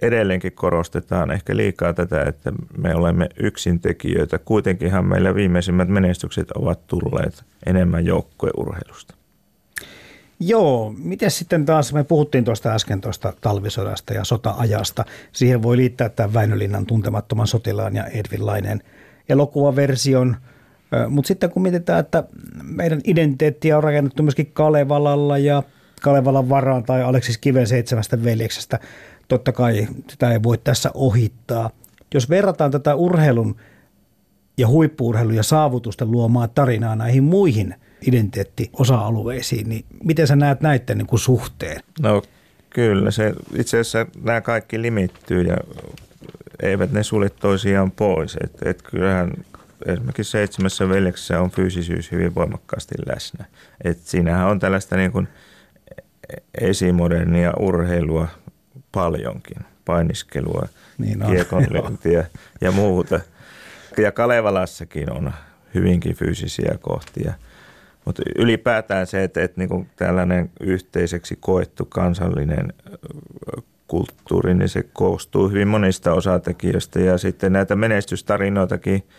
[0.02, 4.40] edelleenkin korostetaan ehkä liikaa tätä, että me olemme yksintekijöitä.
[4.40, 9.16] Kuitenkinhan meillä viimeisimmät menestykset ovat tulleet enemmän joukkueurheilusta.
[10.40, 15.06] Joo, miten sitten taas, me puhuttiin tuosta äsken tuosta talvisodasta ja sota-ajasta.
[15.32, 18.82] Siihen voi liittää tämän Väinölinnan tuntemattoman sotilaan ja Edvin Laineen
[19.30, 20.38] elokuvaversion.
[21.10, 22.24] Mutta sitten kun mietitään, että
[22.64, 25.64] meidän identiteettiä on rakennettu myöskin Kalevalalla ja
[26.02, 28.80] Kalevalan varaan tai Aleksis Kiven seitsemästä veljeksestä,
[29.32, 31.70] totta kai sitä ei voi tässä ohittaa.
[32.14, 33.56] Jos verrataan tätä urheilun
[34.58, 37.76] ja huippuurheilun ja saavutusten luomaa tarinaa näihin muihin
[38.08, 41.82] identiteettiosa-alueisiin, niin miten sä näet näiden niin kuin suhteen?
[42.02, 42.22] No
[42.70, 45.58] kyllä, se, itse asiassa nämä kaikki limittyy ja
[46.64, 48.38] eivät ne sulje toisiaan pois.
[48.44, 49.32] Et, et kyllähän
[49.86, 53.46] esimerkiksi seitsemässä veljeksessä on fyysisyys hyvin voimakkaasti läsnä.
[53.84, 55.28] Et siinähän on tällaista niin kuin
[56.62, 58.28] esimodernia urheilua
[58.92, 60.68] paljonkin, painiskelua,
[60.98, 62.26] niin kiekonlyöntiä
[62.62, 63.20] ja muuta.
[63.98, 65.32] Ja Kalevalassakin on
[65.74, 67.34] hyvinkin fyysisiä kohtia.
[68.06, 72.74] Mutta ylipäätään se, että, että niin tällainen yhteiseksi koettu kansallinen
[73.88, 79.04] kulttuuri, niin se koostuu hyvin monista osatekijöistä ja sitten näitä menestystarinoitakin–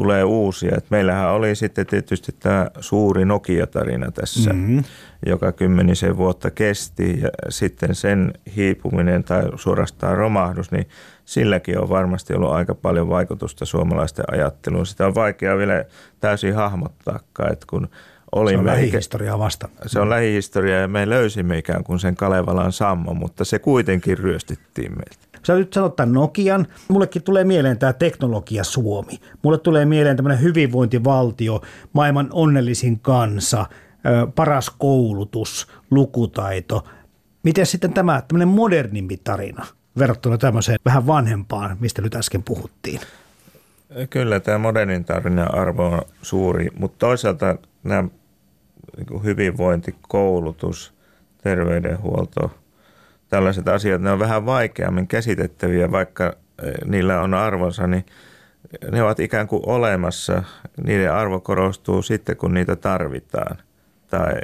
[0.00, 0.76] tulee uusia.
[0.76, 4.84] Et meillähän oli sitten tietysti tämä suuri Nokia-tarina tässä, mm-hmm.
[5.26, 10.88] joka kymmenisen vuotta kesti ja sitten sen hiipuminen tai suorastaan romahdus, niin
[11.24, 14.86] silläkin on varmasti ollut aika paljon vaikutusta suomalaisten ajatteluun.
[14.86, 15.84] Sitä on vaikea vielä
[16.20, 17.88] täysin hahmottaakaan, että kun
[18.32, 18.56] olimme...
[18.56, 19.68] Se on lähihistoriaa vasta.
[19.86, 24.92] Se on lähihistoria ja me löysimme ikään kuin sen Kalevalan sammon, mutta se kuitenkin ryöstittiin
[24.92, 25.29] meiltä.
[25.42, 26.66] Sä nyt sanot tämän Nokian.
[26.88, 29.20] Mullekin tulee mieleen tämä teknologia Suomi.
[29.42, 31.62] Mulle tulee mieleen tämmöinen hyvinvointivaltio,
[31.92, 33.66] maailman onnellisin kansa,
[34.34, 36.84] paras koulutus, lukutaito.
[37.42, 39.66] Miten sitten tämä tämmöinen modernimpi tarina
[39.98, 43.00] verrattuna tämmöiseen vähän vanhempaan, mistä nyt äsken puhuttiin?
[44.10, 48.04] Kyllä tämä modernin tarina arvo on suuri, mutta toisaalta nämä
[48.96, 50.94] niin hyvinvointi, koulutus,
[51.42, 52.50] terveydenhuolto,
[53.30, 58.06] tällaiset asiat, ne on vähän vaikeammin käsitettäviä, vaikka eh, niillä on arvonsa, niin
[58.90, 60.42] ne ovat ikään kuin olemassa.
[60.84, 63.56] Niiden arvo korostuu sitten, kun niitä tarvitaan
[64.10, 64.34] tai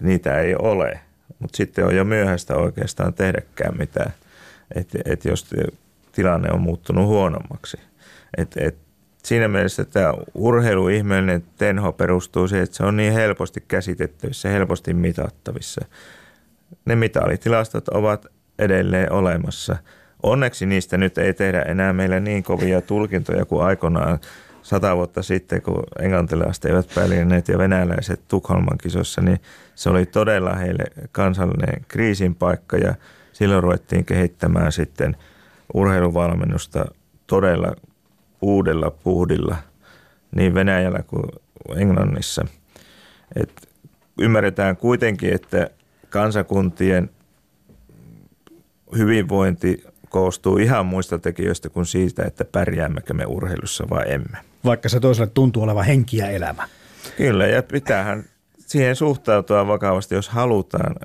[0.00, 1.00] niitä ei ole.
[1.38, 4.12] Mutta sitten on jo myöhäistä oikeastaan tehdäkään mitään,
[4.74, 5.50] että et jos
[6.12, 7.76] tilanne on muuttunut huonommaksi.
[8.36, 8.76] Et, et
[9.22, 15.84] siinä mielessä tämä urheiluihmeellinen tenho perustuu siihen, että se on niin helposti käsitettävissä, helposti mitattavissa–
[16.84, 18.26] ne mitalitilastot ovat
[18.58, 19.76] edelleen olemassa.
[20.22, 24.18] Onneksi niistä nyt ei tehdä enää meillä niin kovia tulkintoja kuin aikoinaan
[24.62, 29.40] sata vuotta sitten, kun englantilaiset eivät pärjänneet ja venäläiset Tukholman kisossa, niin
[29.74, 32.94] se oli todella heille kansallinen kriisin paikka ja
[33.32, 35.16] silloin ruvettiin kehittämään sitten
[35.74, 36.84] urheiluvalmennusta
[37.26, 37.72] todella
[38.42, 39.56] uudella puhdilla
[40.36, 41.24] niin Venäjällä kuin
[41.76, 42.46] Englannissa.
[43.36, 43.68] Et
[44.20, 45.70] ymmärretään kuitenkin, että
[46.14, 47.10] kansakuntien
[48.96, 54.38] hyvinvointi koostuu ihan muista tekijöistä kuin siitä, että pärjäämmekö me urheilussa vai emme.
[54.64, 56.68] Vaikka se toiselle tuntuu olevan henki ja elämä.
[57.16, 58.24] Kyllä, ja pitäähän
[58.58, 60.96] siihen suhtautua vakavasti, jos halutaan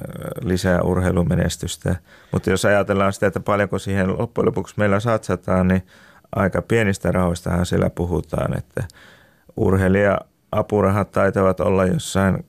[0.42, 1.96] lisää urheilumenestystä.
[2.32, 5.82] Mutta jos ajatellaan sitä, että paljonko siihen loppujen lopuksi meillä satsataan, niin
[6.36, 8.84] aika pienistä rahoistahan siellä puhutaan, että
[9.58, 10.20] urheilija
[10.52, 12.46] apurahat taitavat olla jossain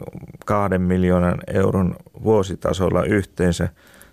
[0.46, 3.68] kahden miljoonan euron vuositasolla yhteensä.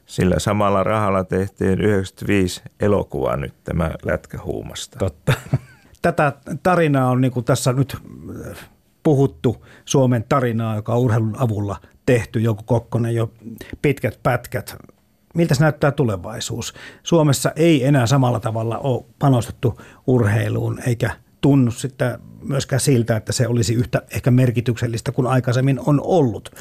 [0.06, 5.00] Sillä samalla rahalla tehtiin 95 elokuvaa nyt tämä lätkä huumasta.
[5.00, 5.34] Totta.
[6.02, 6.34] Tätä
[6.64, 7.98] tarinaa on niin kuin tässä nyt
[9.04, 11.76] puhuttu, Suomen tarinaa, joka on urheilun avulla
[12.06, 13.32] tehty, joku Kokkonen jo
[13.82, 14.78] pitkät pätkät.
[15.36, 16.74] Miltä se näyttää tulevaisuus?
[17.04, 21.12] Suomessa ei enää samalla tavalla ole panostettu urheiluun, eikä
[21.42, 26.52] tunnu sitten myöskään siltä, että se olisi yhtä ehkä merkityksellistä kuin aikaisemmin on ollut.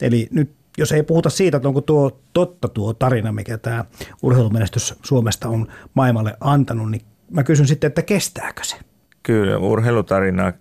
[0.00, 3.84] Eli nyt jos ei puhuta siitä, että onko tuo totta tuo tarina, mikä tämä
[4.22, 8.76] urheilumenestys Suomesta on maailmalle antanut, niin mä kysyn sitten, että kestääkö se?
[9.22, 10.52] Kyllä, urheilutarina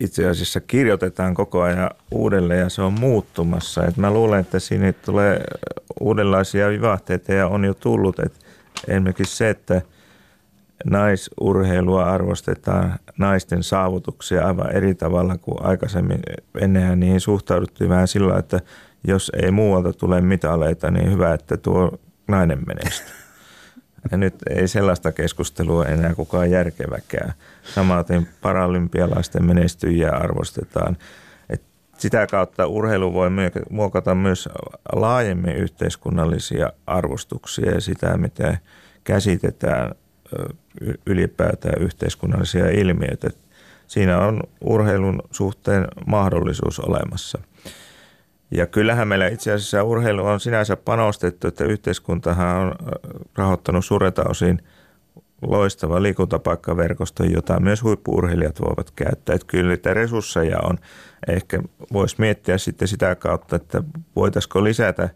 [0.00, 3.84] itse asiassa kirjoitetaan koko ajan uudelleen ja se on muuttumassa.
[3.84, 5.40] Et mä luulen, että siinä tulee
[6.00, 8.18] uudenlaisia vivahteita ja on jo tullut.
[8.18, 8.32] Et
[8.88, 9.82] esimerkiksi se, että
[10.84, 16.20] naisurheilua arvostetaan naisten saavutuksia aivan eri tavalla kuin aikaisemmin.
[16.60, 18.60] Ennenhän niihin suhtauduttiin vähän sillä, että
[19.06, 23.14] jos ei muualta tule mitaleita, niin hyvä, että tuo nainen menestyy.
[24.10, 27.32] Ja nyt ei sellaista keskustelua enää kukaan järkeväkään.
[27.62, 30.96] Samaten paralympialaisten menestyjiä arvostetaan.
[31.50, 31.62] Et
[31.98, 33.28] sitä kautta urheilu voi
[33.70, 34.48] muokata myös
[34.92, 38.58] laajemmin yhteiskunnallisia arvostuksia ja sitä, miten
[39.04, 39.94] käsitetään
[41.06, 43.30] ylipäätään yhteiskunnallisia ilmiöitä.
[43.86, 47.38] Siinä on urheilun suhteen mahdollisuus olemassa.
[48.50, 52.74] Ja kyllähän meillä itse asiassa urheilu on sinänsä panostettu, että yhteiskuntahan on
[53.36, 54.62] rahoittanut suurelta osin
[55.42, 59.34] loistava liikuntapaikkaverkosto, jota myös huippuurheilijat voivat käyttää.
[59.34, 60.78] Että kyllä niitä resursseja on.
[61.28, 61.62] Ehkä
[61.92, 63.82] voisi miettiä sitten sitä kautta, että
[64.16, 65.08] voitaisiko lisätä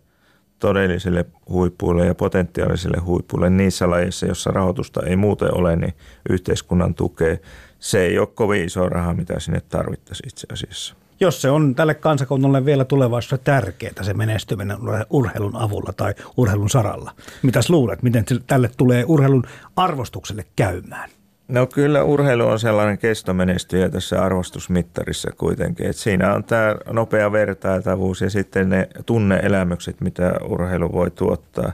[0.64, 5.94] todellisille huippuille ja potentiaalisille huippuille niissä lajeissa, joissa rahoitusta ei muuten ole, niin
[6.28, 7.40] yhteiskunnan tukee.
[7.78, 11.94] Se ei ole kovin iso raha, mitä sinne tarvittaisiin itse asiassa jos se on tälle
[11.94, 14.76] kansakunnalle vielä tulevaisuudessa tärkeää se menestyminen
[15.10, 17.12] urheilun avulla tai urheilun saralla.
[17.42, 19.44] Mitäs luulet, miten tälle tulee urheilun
[19.76, 21.10] arvostukselle käymään?
[21.48, 25.86] No kyllä urheilu on sellainen kestomenestyjä tässä arvostusmittarissa kuitenkin.
[25.86, 31.72] että siinä on tämä nopea vertailtavuus ja sitten ne tunneelämykset, mitä urheilu voi tuottaa.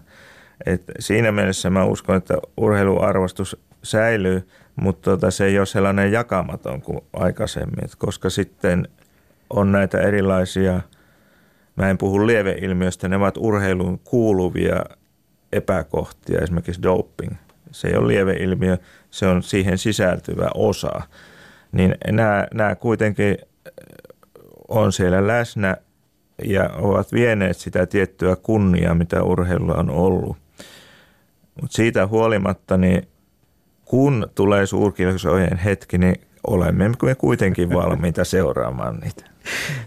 [0.67, 6.83] Et siinä mielessä mä uskon, että urheiluarvostus säilyy, mutta tota, se ei ole sellainen jakamaton
[6.83, 8.89] kuin aikaisemmin, koska sitten
[9.51, 10.81] on näitä erilaisia,
[11.77, 14.85] mä en puhu lieveilmiöistä, ne ovat urheiluun kuuluvia
[15.53, 17.33] epäkohtia, esimerkiksi doping.
[17.71, 18.79] Se ei ole lieveilmiö,
[19.11, 21.03] se on siihen sisältyvä osa.
[21.73, 23.39] Niin nämä, nämä kuitenkin
[24.69, 25.77] on siellä läsnä
[26.45, 30.37] ja ovat vieneet sitä tiettyä kunniaa, mitä urheilulla on ollut.
[31.61, 33.09] Mutta siitä huolimatta, niin
[33.85, 39.25] kun tulee suurkilsojen hetki, niin olemme me kuitenkin valmiita seuraamaan niitä.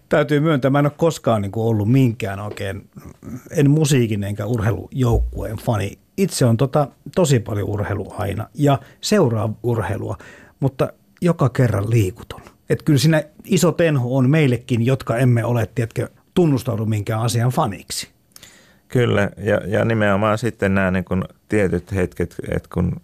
[0.09, 2.89] Täytyy myöntää, mä en ole koskaan niin kuin ollut minkään oikein,
[3.51, 6.02] en musiikin enkä urheilujoukkueen fani.
[6.17, 10.17] Itse on tota, tosi paljon urheilua aina ja seuraa urheilua,
[10.59, 12.41] mutta joka kerran liikuton.
[12.69, 18.09] Et kyllä siinä iso tenho on meillekin, jotka emme ole, tiedätkö, tunnustaudu minkään asian faniksi.
[18.87, 23.01] Kyllä, ja, ja nimenomaan sitten nämä niin kun tietyt hetket, että kun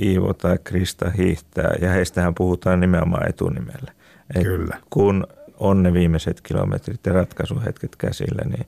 [0.00, 3.92] Iivo tai Krista hiihtää, ja heistähän puhutaan nimenomaan etunimellä.
[4.34, 4.78] Et Kyllä.
[4.90, 5.26] Kun
[5.58, 8.66] on ne viimeiset kilometrit ja ratkaisuhetket käsillä, niin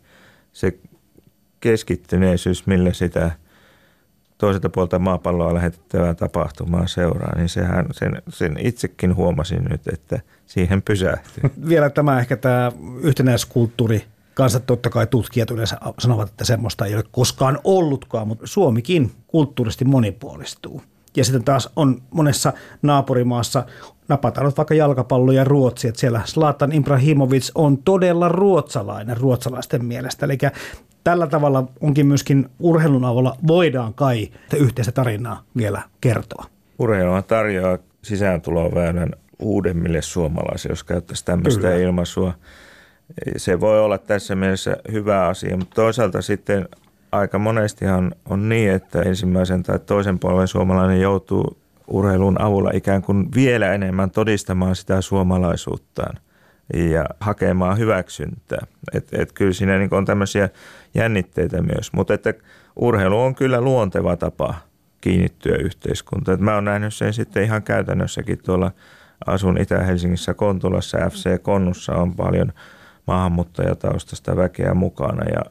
[0.52, 0.78] se
[1.60, 3.30] keskittyneisyys, millä sitä
[4.38, 10.82] toiselta puolta maapalloa lähetettävää tapahtumaa seuraa, niin sehän, sen, sen itsekin huomasin nyt, että siihen
[10.82, 11.50] pysähtyy.
[11.68, 12.72] Vielä tämä ehkä tämä
[13.02, 19.12] yhtenäiskulttuuri kanssa totta kai tutkijat yleensä sanovat, että semmoista ei ole koskaan ollutkaan, mutta Suomikin
[19.26, 20.82] kulttuurisesti monipuolistuu.
[21.16, 23.64] Ja sitten taas on monessa naapurimaassa,
[24.08, 30.26] napataan vaikka jalkapallo ja Ruotsi, että siellä Zlatan Ibrahimovic on todella ruotsalainen ruotsalaisten mielestä.
[30.26, 30.38] Eli
[31.08, 36.44] tällä tavalla onkin myöskin urheilun avulla voidaan kai yhteistä tarinaa vielä kertoa.
[36.78, 41.76] Urheilua tarjoaa sisääntuloväylän uudemmille suomalaisille, jos käyttäisi tämmöistä Kyllä.
[41.76, 42.34] ilmaisua.
[43.36, 46.68] Se voi olla tässä mielessä hyvä asia, mutta toisaalta sitten
[47.12, 51.56] aika monestihan on niin, että ensimmäisen tai toisen polven suomalainen joutuu
[51.86, 56.18] urheilun avulla ikään kuin vielä enemmän todistamaan sitä suomalaisuuttaan
[56.74, 58.66] ja hakemaan hyväksyntää.
[58.94, 60.48] Et, et kyllä siinä niin on tämmöisiä
[60.94, 62.34] jännitteitä myös, mutta että
[62.76, 64.54] urheilu on kyllä luonteva tapa
[65.00, 66.34] kiinnittyä yhteiskuntaan.
[66.34, 68.72] Et mä oon nähnyt sen sitten ihan käytännössäkin tuolla
[69.26, 72.52] asun Itä-Helsingissä Kontulassa, FC Konnussa on paljon
[73.06, 75.42] maahanmuuttajataustasta väkeä mukana ja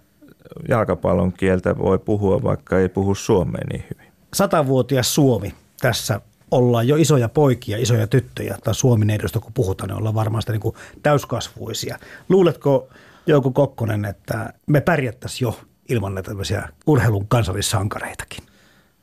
[0.70, 4.14] jalkapallon kieltä voi puhua, vaikka ei puhu suomea niin hyvin.
[4.34, 6.22] Satavuotias Suomi tässä
[6.52, 10.52] ollaan jo isoja poikia, isoja tyttöjä tai Suomen edusta, kun puhutaan, niin ollaan varmaan sitä
[10.52, 12.00] niin kuin täyskasvuisia.
[12.30, 12.88] Luuletko
[13.28, 18.44] Jouko Kokkonen, että me pärjättäisiin jo ilman näitä tämmöisiä urheilun kansallissankareitakin?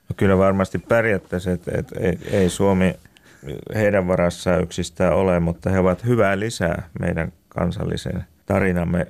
[0.09, 2.95] No kyllä varmasti pärjättäisiin, että, että ei, ei Suomi
[3.75, 9.07] heidän varassaan yksistään ole, mutta he ovat hyvää lisää meidän kansallisen tarinamme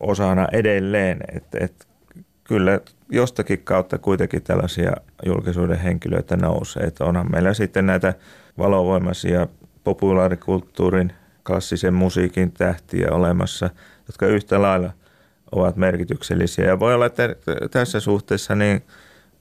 [0.00, 1.18] osana edelleen.
[1.36, 1.86] Että, että
[2.48, 4.92] kyllä jostakin kautta kuitenkin tällaisia
[5.26, 6.82] julkisuuden henkilöitä nousee.
[6.82, 8.14] Että onhan meillä sitten näitä
[8.58, 9.46] valovoimaisia
[9.84, 11.12] populaarikulttuurin,
[11.46, 13.70] klassisen musiikin tähtiä olemassa,
[14.06, 14.90] jotka yhtä lailla
[15.52, 16.64] ovat merkityksellisiä.
[16.64, 17.36] Ja voi olla, että
[17.70, 18.82] tässä suhteessa niin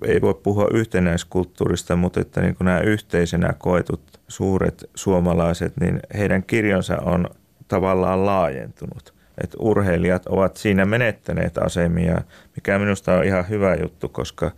[0.05, 6.43] ei voi puhua yhtenäiskulttuurista, mutta että niin kuin nämä yhteisenä koetut suuret suomalaiset, niin heidän
[6.43, 7.29] kirjonsa on
[7.67, 9.13] tavallaan laajentunut
[9.43, 12.21] että urheilijat ovat siinä menettäneet asemia,
[12.55, 14.51] mikä minusta on ihan hyvä juttu, koska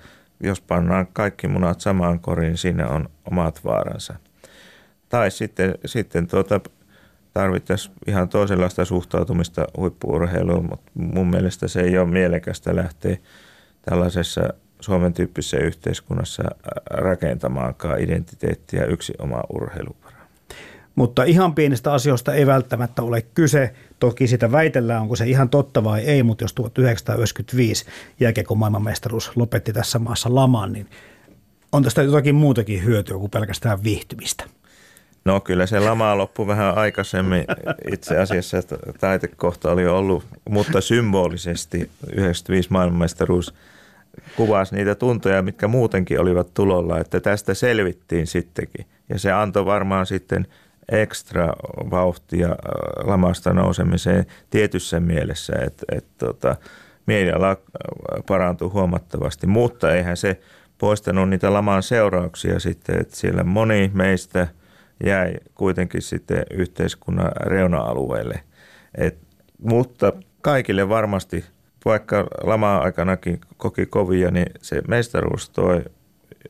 [0.43, 4.15] jos pannaan kaikki munat samaan koriin, siinä on omat vaaransa.
[5.09, 6.59] Tai sitten, sitten tuota,
[7.33, 13.17] tarvittaisiin ihan toisenlaista suhtautumista huippuurheiluun, mutta mun mielestä se ei ole mielekästä lähteä
[13.81, 14.41] tällaisessa
[14.79, 16.43] Suomen tyyppisessä yhteiskunnassa
[16.89, 20.06] rakentamaankaan identiteettiä yksi oma urheilupara.
[20.97, 23.73] Mutta ihan pienistä asioista ei välttämättä ole kyse.
[23.99, 27.85] Toki sitä väitellään, onko se ihan totta vai ei, mutta jos 1995
[28.19, 30.87] jääkiekon maailmanmestaruus lopetti tässä maassa laman, niin
[31.71, 34.43] on tästä jotakin muutakin hyötyä kuin pelkästään viihtymistä.
[35.25, 37.45] No kyllä se lama loppui vähän aikaisemmin.
[37.91, 38.57] Itse asiassa
[38.99, 43.53] taitekohta oli ollut, mutta symbolisesti 95 maailmanmestaruus
[44.35, 48.85] kuvasi niitä tuntoja, mitkä muutenkin olivat tulolla, että tästä selvittiin sittenkin.
[49.09, 50.47] Ja se antoi varmaan sitten–
[50.91, 51.53] ekstra
[51.91, 52.55] vauhtia äh,
[53.07, 56.55] lamasta nousemiseen tietyssä mielessä, että, että tota,
[57.05, 57.57] mieliala äh,
[58.27, 60.39] parantui huomattavasti, mutta eihän se
[60.77, 64.47] poistanut niitä laman seurauksia sitten, että siellä moni meistä
[65.05, 68.39] jäi kuitenkin sitten yhteiskunnan reuna-alueelle.
[68.95, 69.17] Et,
[69.57, 71.45] mutta kaikille varmasti,
[71.85, 75.83] vaikka lama-aikanakin koki kovia, niin se mestaruus toi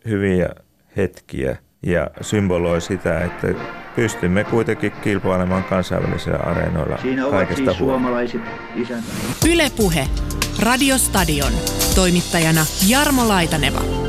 [0.06, 0.50] hyviä
[0.98, 3.48] hetkiä ja symboloi sitä, että
[3.98, 8.42] pystymme kuitenkin kilpailemaan kansainvälisillä areenoilla Siinä kaikesta siis suomalaiset
[9.50, 10.08] Ylepuhe
[10.60, 11.54] Radiostadion.
[11.96, 14.07] Toimittajana Jarmo Laitaneva.